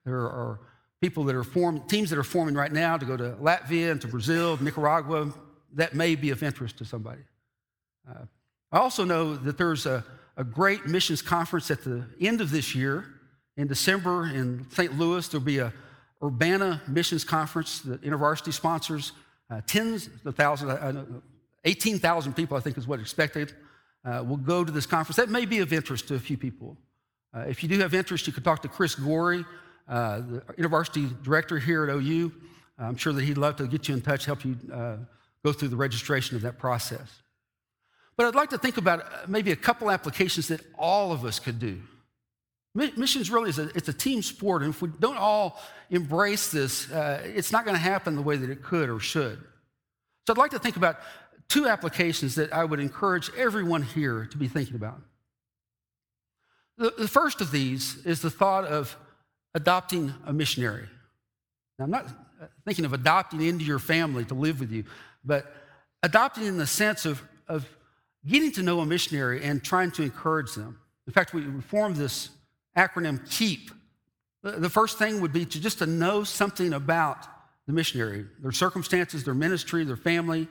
There 0.06 0.20
are 0.20 0.60
people 1.02 1.24
that 1.24 1.36
are 1.36 1.44
forming, 1.44 1.82
teams 1.88 2.12
that 2.12 2.20
are 2.20 2.24
forming 2.24 2.54
right 2.54 2.72
now 2.72 2.98
to 2.98 3.06
go 3.06 3.18
to 3.18 3.32
Latvia 3.42 3.92
and 3.92 4.02
to 4.02 4.08
Brazil, 4.08 4.58
Nicaragua. 4.62 5.34
That 5.74 5.96
may 5.96 6.16
be 6.16 6.30
of 6.30 6.44
interest 6.44 6.78
to 6.78 6.86
somebody. 6.86 7.22
Uh, 8.08 8.26
I 8.72 8.78
also 8.78 9.04
know 9.04 9.36
that 9.36 9.58
there's 9.58 9.86
a, 9.86 10.06
a 10.38 10.44
great 10.44 10.86
missions 10.86 11.22
conference 11.22 11.72
at 11.72 11.84
the 11.84 12.06
end 12.22 12.40
of 12.40 12.52
this 12.52 12.76
year 12.76 13.15
in 13.58 13.68
December 13.68 14.28
in 14.28 14.66
St. 14.72 14.98
Louis. 14.98 15.28
There'll 15.28 15.46
be 15.46 15.60
a 15.60 15.74
Urbana 16.24 16.82
Missions 16.88 17.24
Conference 17.24 17.80
that 17.82 18.02
InterVarsity 18.02 18.54
sponsors. 18.54 19.12
Uh, 19.50 19.62
tens 19.68 20.10
of 20.26 20.36
thousands, 20.36 20.72
uh, 20.72 21.06
18,000 21.66 22.34
people, 22.34 22.58
I 22.58 22.60
think, 22.62 22.78
is 22.78 22.88
what 22.88 23.00
expected, 23.00 23.54
uh, 24.04 24.24
will 24.26 24.38
go 24.38 24.64
to 24.64 24.72
this 24.72 24.86
conference. 24.86 25.18
That 25.18 25.30
may 25.30 25.46
be 25.46 25.60
of 25.60 25.72
interest 25.72 26.08
to 26.08 26.16
a 26.16 26.20
few 26.20 26.38
people. 26.38 26.78
Uh, 27.34 27.42
if 27.42 27.62
you 27.62 27.70
do 27.70 27.80
have 27.80 27.94
interest, 27.94 28.28
you 28.28 28.34
could 28.34 28.44
talk 28.44 28.62
to 28.62 28.68
Chris 28.68 28.96
Gorey, 28.96 29.46
uh, 29.88 30.20
the 30.20 30.42
InterVarsity 30.58 31.24
director 31.24 31.60
here 31.60 31.84
at 31.84 31.90
OU. 31.90 32.32
I'm 32.78 32.98
sure 32.98 33.14
that 33.14 33.24
he'd 33.24 33.38
love 33.38 33.56
to 33.58 33.68
get 33.68 33.88
you 33.88 33.96
in 33.96 34.02
touch, 34.02 34.26
help 34.26 34.44
you 34.44 34.58
uh, 34.74 34.98
go 35.44 35.54
through 35.54 35.70
the 35.70 35.76
registration 35.76 36.36
of 36.36 36.42
that 36.42 36.58
process. 36.58 37.22
But 38.18 38.28
I'd 38.28 38.36
like 38.36 38.50
to 38.52 38.58
think 38.58 38.78
about 38.78 39.30
maybe 39.30 39.52
a 39.52 39.56
couple 39.56 39.92
applications 39.92 40.48
that 40.48 40.62
all 40.78 41.12
of 41.12 41.26
us 41.26 41.40
could 41.40 41.60
do. 41.60 41.82
Missions 42.76 43.32
really 43.32 43.50
is 43.50 43.58
a, 43.58 43.70
it's 43.70 43.88
a 43.88 43.94
team 43.94 44.22
sport, 44.22 44.62
and 44.62 44.72
if 44.72 44.82
we 44.82 44.90
don't 45.00 45.18
all 45.18 45.62
embrace 45.90 46.52
this, 46.52 46.92
uh, 46.92 47.22
it's 47.24 47.54
not 47.54 47.64
going 47.64 47.76
to 47.76 47.82
happen 47.82 48.16
the 48.16 48.22
way 48.22 48.36
that 48.36 48.50
it 48.50 48.62
could 48.62 48.90
or 48.90 49.00
should. 49.00 49.40
So 50.28 50.34
I'd 50.34 50.38
like 50.38 50.52
to 50.52 50.60
think 50.60 50.76
about 50.76 51.00
two 51.48 51.68
applications 51.68 52.36
that 52.36 52.52
I 52.52 52.66
would 52.66 52.82
encourage 52.82 53.32
everyone 53.38 53.82
here 53.82 54.28
to 54.30 54.38
be 54.38 54.50
thinking 54.50 54.76
about. 54.76 55.00
The, 56.78 56.94
the 56.98 57.08
first 57.08 57.40
of 57.40 57.52
these 57.52 58.06
is 58.06 58.22
the 58.22 58.30
thought 58.30 58.66
of 58.66 58.98
adopting 59.54 60.14
a 60.26 60.34
missionary. 60.34 60.90
Now, 61.80 61.86
I'm 61.86 61.92
not 61.92 62.08
thinking 62.66 62.84
of 62.84 62.92
adopting 62.92 63.42
into 63.42 63.64
your 63.64 63.80
family 63.80 64.26
to 64.26 64.34
live 64.34 64.60
with 64.60 64.72
you, 64.72 64.84
but 65.24 65.56
adopting 66.04 66.46
in 66.46 66.58
the 66.58 66.68
sense 66.68 67.06
of, 67.06 67.22
of 67.48 67.66
getting 68.28 68.52
to 68.54 68.64
know 68.64 68.82
a 68.82 68.86
missionary 68.86 69.44
and 69.44 69.64
trying 69.64 69.92
to 69.92 70.04
encourage 70.04 70.56
them. 70.56 70.78
In 71.08 71.14
fact, 71.14 71.34
we 71.34 71.44
formed 71.62 71.96
this 71.96 72.32
acronym 72.78 73.28
KEEP. 73.28 73.72
The 74.44 74.70
first 74.70 74.98
thing 75.00 75.22
would 75.22 75.34
be 75.34 75.46
to 75.46 75.60
just 75.60 75.80
to 75.80 75.86
know 75.86 76.24
something 76.24 76.74
about 76.74 77.26
the 77.66 77.74
missionary, 77.74 78.26
their 78.42 78.52
circumstances, 78.52 79.24
their 79.24 79.34
ministry, 79.34 79.84
their 79.84 79.96
family. 79.96 80.48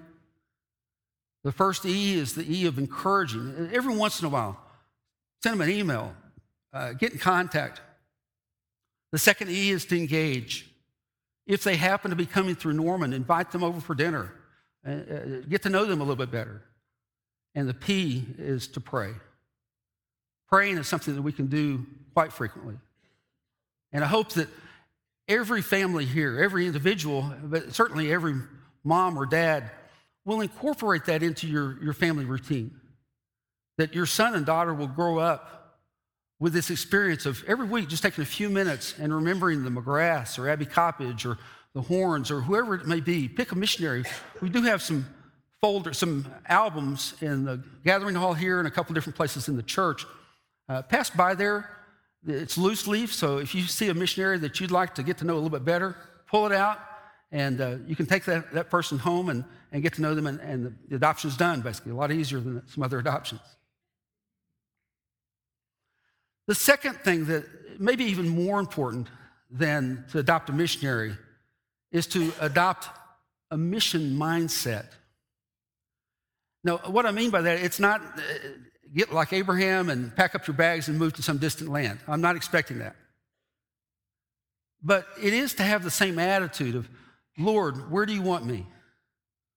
The 1.45 1.53
first 1.53 1.87
E 1.87 2.15
is 2.15 2.35
the 2.35 2.45
E 2.53 2.67
of 2.67 2.79
encouraging. 2.79 3.71
Every 3.73 3.95
once 3.95 4.21
in 4.21 4.27
a 4.27 4.31
while, 4.31 4.59
send 5.43 5.61
them 5.61 5.69
an 5.69 5.75
email, 5.75 6.15
uh, 6.73 6.95
get 6.95 7.13
in 7.13 7.19
contact. 7.19 7.81
The 9.13 9.19
second 9.19 9.51
E 9.51 9.71
is 9.71 9.85
to 9.87 9.97
engage. 9.97 10.69
If 11.47 11.63
they 11.63 11.77
happen 11.77 12.11
to 12.11 12.17
be 12.17 12.27
coming 12.27 12.57
through 12.57 12.73
Norman, 12.73 13.13
invite 13.13 13.53
them 13.53 13.63
over 13.63 13.81
for 13.81 13.95
dinner, 13.95 14.33
uh, 14.87 14.91
uh 14.91 15.21
get 15.49 15.63
to 15.63 15.69
know 15.69 15.85
them 15.85 16.01
a 16.01 16.05
little 16.05 16.17
bit 16.17 16.33
better. 16.33 16.63
And 17.55 17.69
the 17.69 17.75
P 17.75 18.27
is 18.39 18.67
to 18.69 18.81
pray. 18.81 19.13
Praying 20.49 20.79
is 20.79 20.87
something 20.87 21.15
that 21.15 21.23
we 21.23 21.33
can 21.33 21.47
do 21.47 21.87
quite 22.13 22.33
frequently. 22.33 22.77
And 23.93 24.05
I 24.05 24.07
hope 24.07 24.33
that 24.33 24.49
every 25.29 25.63
family 25.63 26.05
here, 26.05 26.43
every 26.43 26.67
individual, 26.67 27.33
but 27.43 27.75
certainly 27.75 28.13
every 28.13 28.35
mom 28.83 29.19
or 29.19 29.27
dad, 29.27 29.71
will 30.25 30.41
incorporate 30.41 31.05
that 31.07 31.23
into 31.23 31.47
your, 31.47 31.83
your 31.83 31.93
family 31.93 32.25
routine. 32.25 32.73
That 33.79 33.95
your 33.95 34.07
son 34.07 34.35
and 34.35 34.47
daughter 34.47 34.73
will 34.73 34.87
grow 34.87 35.19
up 35.19 35.79
with 36.41 36.53
this 36.53 36.71
experience 36.71 37.27
of 37.27 37.43
every 37.47 37.67
week 37.67 37.89
just 37.89 38.03
taking 38.03 38.23
a 38.23 38.27
few 38.27 38.49
minutes 38.49 38.95
and 38.99 39.15
remembering 39.15 39.65
the 39.65 39.71
McGraths 39.71 40.39
or 40.39 40.49
Abby 40.49 40.67
Coppage 40.67 41.25
or 41.25 41.39
the 41.75 41.83
Horns 41.83 42.31
or 42.31 42.41
whoever 42.41 42.75
it 42.75 42.87
may 42.87 43.01
be. 43.01 43.29
Pick 43.29 43.53
a 43.53 43.57
missionary. 43.57 44.05
We 44.41 44.49
do 44.49 44.63
have 44.63 44.83
some 44.83 45.07
folders, 45.61 45.99
some 45.99 46.27
albums 46.47 47.15
in 47.21 47.45
the 47.45 47.63
gathering 47.85 48.15
hall 48.15 48.35
here 48.35 48.59
and 48.59 48.69
a 48.69 48.71
couple 48.71 48.95
different 48.95 49.17
places 49.17 49.49
in 49.49 49.57
the 49.57 49.63
church 49.63 50.05
uh, 50.69 50.83
pass 50.83 51.11
by 51.11 51.35
there. 51.35 51.71
It's 52.27 52.57
loose 52.57 52.87
leaf, 52.87 53.13
so 53.13 53.39
if 53.39 53.55
you 53.55 53.63
see 53.63 53.89
a 53.89 53.95
missionary 53.95 54.39
that 54.39 54.59
you'd 54.59 54.71
like 54.71 54.95
to 54.95 55.03
get 55.03 55.19
to 55.19 55.25
know 55.25 55.35
a 55.35 55.37
little 55.37 55.51
bit 55.51 55.65
better, 55.65 55.97
pull 56.27 56.47
it 56.47 56.53
out, 56.53 56.79
and 57.31 57.61
uh, 57.61 57.77
you 57.87 57.97
can 57.97 58.07
take 58.07 58.25
that, 58.25 58.53
that 58.53 58.71
person 58.71 58.99
home 58.99 59.29
and, 59.29 59.45
and 59.73 59.83
get 59.83 59.93
to 59.95 60.03
know 60.03 60.15
them, 60.15 60.27
and, 60.27 60.41
and 60.41 60.75
the, 60.89 60.97
adoption's 60.97 61.37
done, 61.37 61.61
basically. 61.61 61.93
A 61.93 61.95
lot 61.95 62.13
easier 62.13 62.41
than 62.41 62.67
some 62.67 62.83
other 62.83 62.99
adoptions. 62.99 63.41
The 66.47 66.55
second 66.55 66.95
thing 66.97 67.27
that 67.27 67.45
may 67.81 67.97
be 67.97 68.05
even 68.05 68.29
more 68.29 68.61
important 68.61 69.09
than 69.51 70.05
to 70.13 70.19
adopt 70.19 70.49
a 70.49 70.53
missionary 70.53 71.17
is 71.93 72.07
to 72.09 72.33
adopt 72.41 72.89
a 73.51 73.57
mission 73.57 74.17
mindset. 74.17 74.87
Now, 76.63 76.79
what 76.87 77.05
I 77.05 77.11
mean 77.11 77.31
by 77.31 77.43
that, 77.43 77.63
it's 77.63 77.79
not 77.79 78.01
uh, 78.01 78.21
get 78.95 79.13
like 79.13 79.33
Abraham 79.33 79.89
and 79.89 80.15
pack 80.15 80.35
up 80.35 80.47
your 80.47 80.55
bags 80.55 80.89
and 80.89 80.99
move 80.99 81.15
to 81.15 81.23
some 81.23 81.39
distant 81.39 81.71
land. 81.71 81.99
I'm 82.07 82.21
not 82.21 82.37
expecting 82.37 82.79
that. 82.79 82.97
But 84.83 85.07
it 85.21 85.33
is 85.33 85.55
to 85.55 85.63
have 85.63 85.83
the 85.83 85.91
same 85.91 86.19
attitude 86.19 86.75
of, 86.75 86.89
Lord, 87.39 87.91
where 87.91 88.07
do 88.07 88.13
you 88.13 88.23
want 88.23 88.45
me? 88.45 88.67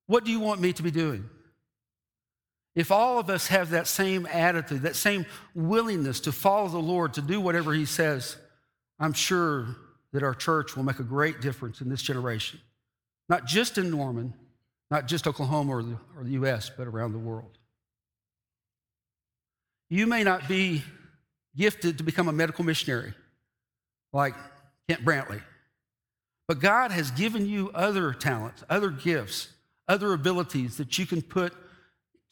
What 0.07 0.23
do 0.23 0.31
you 0.31 0.39
want 0.39 0.61
me 0.61 0.73
to 0.73 0.83
be 0.83 0.91
doing? 0.91 1.29
If 2.75 2.91
all 2.91 3.19
of 3.19 3.29
us 3.29 3.47
have 3.47 3.71
that 3.71 3.87
same 3.87 4.25
attitude, 4.27 4.83
that 4.83 4.95
same 4.95 5.25
willingness 5.53 6.19
to 6.21 6.31
follow 6.31 6.69
the 6.69 6.77
Lord, 6.77 7.15
to 7.15 7.21
do 7.21 7.41
whatever 7.41 7.73
He 7.73 7.85
says, 7.85 8.37
I'm 8.99 9.13
sure 9.13 9.75
that 10.13 10.23
our 10.23 10.33
church 10.33 10.75
will 10.75 10.83
make 10.83 10.99
a 10.99 11.03
great 11.03 11.41
difference 11.41 11.81
in 11.81 11.89
this 11.89 12.01
generation. 12.01 12.59
Not 13.29 13.45
just 13.45 13.77
in 13.77 13.91
Norman, 13.91 14.33
not 14.89 15.07
just 15.07 15.27
Oklahoma 15.27 15.75
or 15.75 15.83
the, 15.83 15.97
or 16.15 16.23
the 16.23 16.31
U.S., 16.31 16.71
but 16.75 16.87
around 16.87 17.11
the 17.11 17.19
world. 17.19 17.57
You 19.89 20.05
may 20.07 20.23
not 20.23 20.47
be 20.47 20.83
gifted 21.55 21.97
to 21.97 22.03
become 22.03 22.27
a 22.27 22.33
medical 22.33 22.63
missionary 22.63 23.13
like 24.13 24.35
Kent 24.87 25.05
Brantly, 25.05 25.41
but 26.47 26.59
God 26.59 26.91
has 26.91 27.11
given 27.11 27.45
you 27.45 27.71
other 27.73 28.13
talents, 28.13 28.63
other 28.69 28.89
gifts, 28.89 29.49
other 29.87 30.13
abilities 30.13 30.77
that 30.77 30.97
you 30.97 31.05
can 31.05 31.21
put 31.21 31.53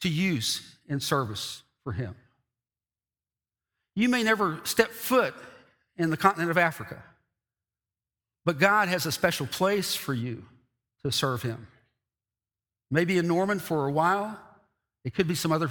to 0.02 0.08
use 0.08 0.76
in 0.88 1.00
service 1.00 1.62
for 1.84 1.92
Him. 1.92 2.14
You 3.94 4.08
may 4.08 4.22
never 4.22 4.60
step 4.64 4.90
foot 4.90 5.34
in 5.96 6.10
the 6.10 6.16
continent 6.16 6.50
of 6.50 6.58
Africa, 6.58 7.02
but 8.44 8.58
God 8.58 8.88
has 8.88 9.06
a 9.06 9.12
special 9.12 9.46
place 9.46 9.94
for 9.94 10.12
you 10.12 10.44
to 11.04 11.10
serve 11.10 11.42
Him. 11.42 11.66
Maybe 12.90 13.18
in 13.18 13.26
Norman 13.26 13.58
for 13.58 13.86
a 13.86 13.92
while, 13.92 14.38
it 15.04 15.14
could 15.14 15.26
be 15.26 15.34
some 15.34 15.52
other 15.52 15.70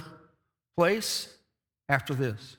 place 0.75 1.34
after 1.89 2.13
this. 2.13 2.57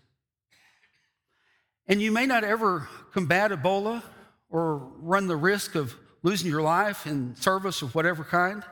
And 1.86 2.02
you 2.02 2.10
may 2.10 2.26
not 2.26 2.44
ever 2.44 2.88
combat 3.12 3.50
Ebola 3.50 4.02
or 4.48 4.76
run 4.98 5.26
the 5.26 5.36
risk 5.36 5.74
of 5.74 5.94
losing 6.22 6.50
your 6.50 6.62
life 6.62 7.06
in 7.06 7.36
service 7.36 7.82
of 7.82 7.94
whatever 7.94 8.24
kind, 8.24 8.64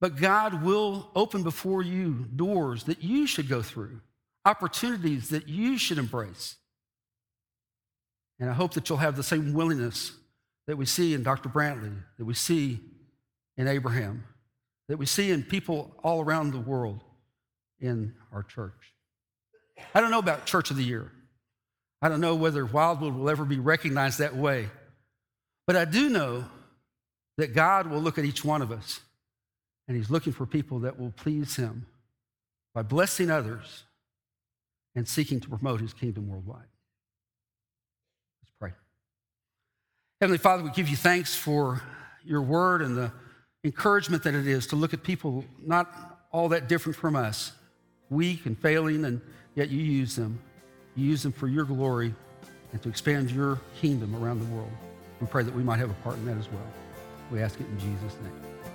but 0.00 0.16
God 0.16 0.62
will 0.62 1.10
open 1.14 1.42
before 1.42 1.82
you 1.82 2.26
doors 2.34 2.84
that 2.84 3.02
you 3.02 3.26
should 3.26 3.48
go 3.48 3.62
through, 3.62 4.00
opportunities 4.44 5.28
that 5.28 5.48
you 5.48 5.78
should 5.78 5.98
embrace. 5.98 6.56
And 8.40 8.50
I 8.50 8.54
hope 8.54 8.74
that 8.74 8.88
you'll 8.88 8.98
have 8.98 9.16
the 9.16 9.22
same 9.22 9.52
willingness 9.52 10.12
that 10.66 10.76
we 10.76 10.86
see 10.86 11.14
in 11.14 11.22
Dr. 11.22 11.48
Brantly, 11.48 11.94
that 12.18 12.24
we 12.24 12.34
see 12.34 12.80
in 13.56 13.68
Abraham, 13.68 14.24
that 14.88 14.96
we 14.96 15.06
see 15.06 15.30
in 15.30 15.42
people 15.42 15.94
all 16.02 16.22
around 16.22 16.52
the 16.52 16.58
world 16.58 17.04
in 17.78 18.14
our 18.32 18.42
church. 18.42 18.93
I 19.94 20.00
don't 20.00 20.10
know 20.10 20.18
about 20.18 20.46
Church 20.46 20.70
of 20.70 20.76
the 20.76 20.84
Year. 20.84 21.10
I 22.02 22.08
don't 22.08 22.20
know 22.20 22.34
whether 22.34 22.66
Wildwood 22.66 23.14
will 23.14 23.30
ever 23.30 23.44
be 23.44 23.58
recognized 23.58 24.18
that 24.18 24.36
way. 24.36 24.68
But 25.66 25.76
I 25.76 25.84
do 25.84 26.10
know 26.10 26.44
that 27.38 27.54
God 27.54 27.86
will 27.86 28.00
look 28.00 28.18
at 28.18 28.24
each 28.24 28.44
one 28.44 28.62
of 28.62 28.70
us 28.70 29.00
and 29.88 29.96
He's 29.96 30.10
looking 30.10 30.32
for 30.32 30.46
people 30.46 30.80
that 30.80 30.98
will 30.98 31.12
please 31.16 31.56
Him 31.56 31.86
by 32.74 32.82
blessing 32.82 33.30
others 33.30 33.84
and 34.94 35.08
seeking 35.08 35.40
to 35.40 35.48
promote 35.48 35.80
His 35.80 35.92
kingdom 35.92 36.28
worldwide. 36.28 36.66
Let's 38.42 38.52
pray. 38.60 38.72
Heavenly 40.20 40.38
Father, 40.38 40.62
we 40.62 40.70
give 40.70 40.88
you 40.88 40.96
thanks 40.96 41.34
for 41.34 41.82
your 42.24 42.42
word 42.42 42.82
and 42.82 42.96
the 42.96 43.12
encouragement 43.64 44.22
that 44.24 44.34
it 44.34 44.46
is 44.46 44.66
to 44.68 44.76
look 44.76 44.92
at 44.92 45.02
people 45.02 45.44
not 45.58 46.20
all 46.30 46.48
that 46.50 46.68
different 46.68 46.96
from 46.96 47.16
us, 47.16 47.52
weak 48.10 48.44
and 48.44 48.58
failing, 48.58 49.04
and 49.04 49.20
yet 49.54 49.70
you 49.70 49.80
use 49.82 50.16
them. 50.16 50.38
You 50.96 51.06
use 51.06 51.22
them 51.22 51.32
for 51.32 51.48
your 51.48 51.64
glory 51.64 52.14
and 52.72 52.82
to 52.82 52.88
expand 52.88 53.30
your 53.30 53.60
kingdom 53.80 54.14
around 54.16 54.40
the 54.40 54.54
world. 54.54 54.72
We 55.20 55.26
pray 55.26 55.42
that 55.42 55.54
we 55.54 55.62
might 55.62 55.78
have 55.78 55.90
a 55.90 55.94
part 55.94 56.16
in 56.16 56.26
that 56.26 56.36
as 56.36 56.50
well. 56.50 56.66
We 57.30 57.40
ask 57.40 57.60
it 57.60 57.66
in 57.66 57.78
Jesus' 57.78 58.16
name. 58.22 58.73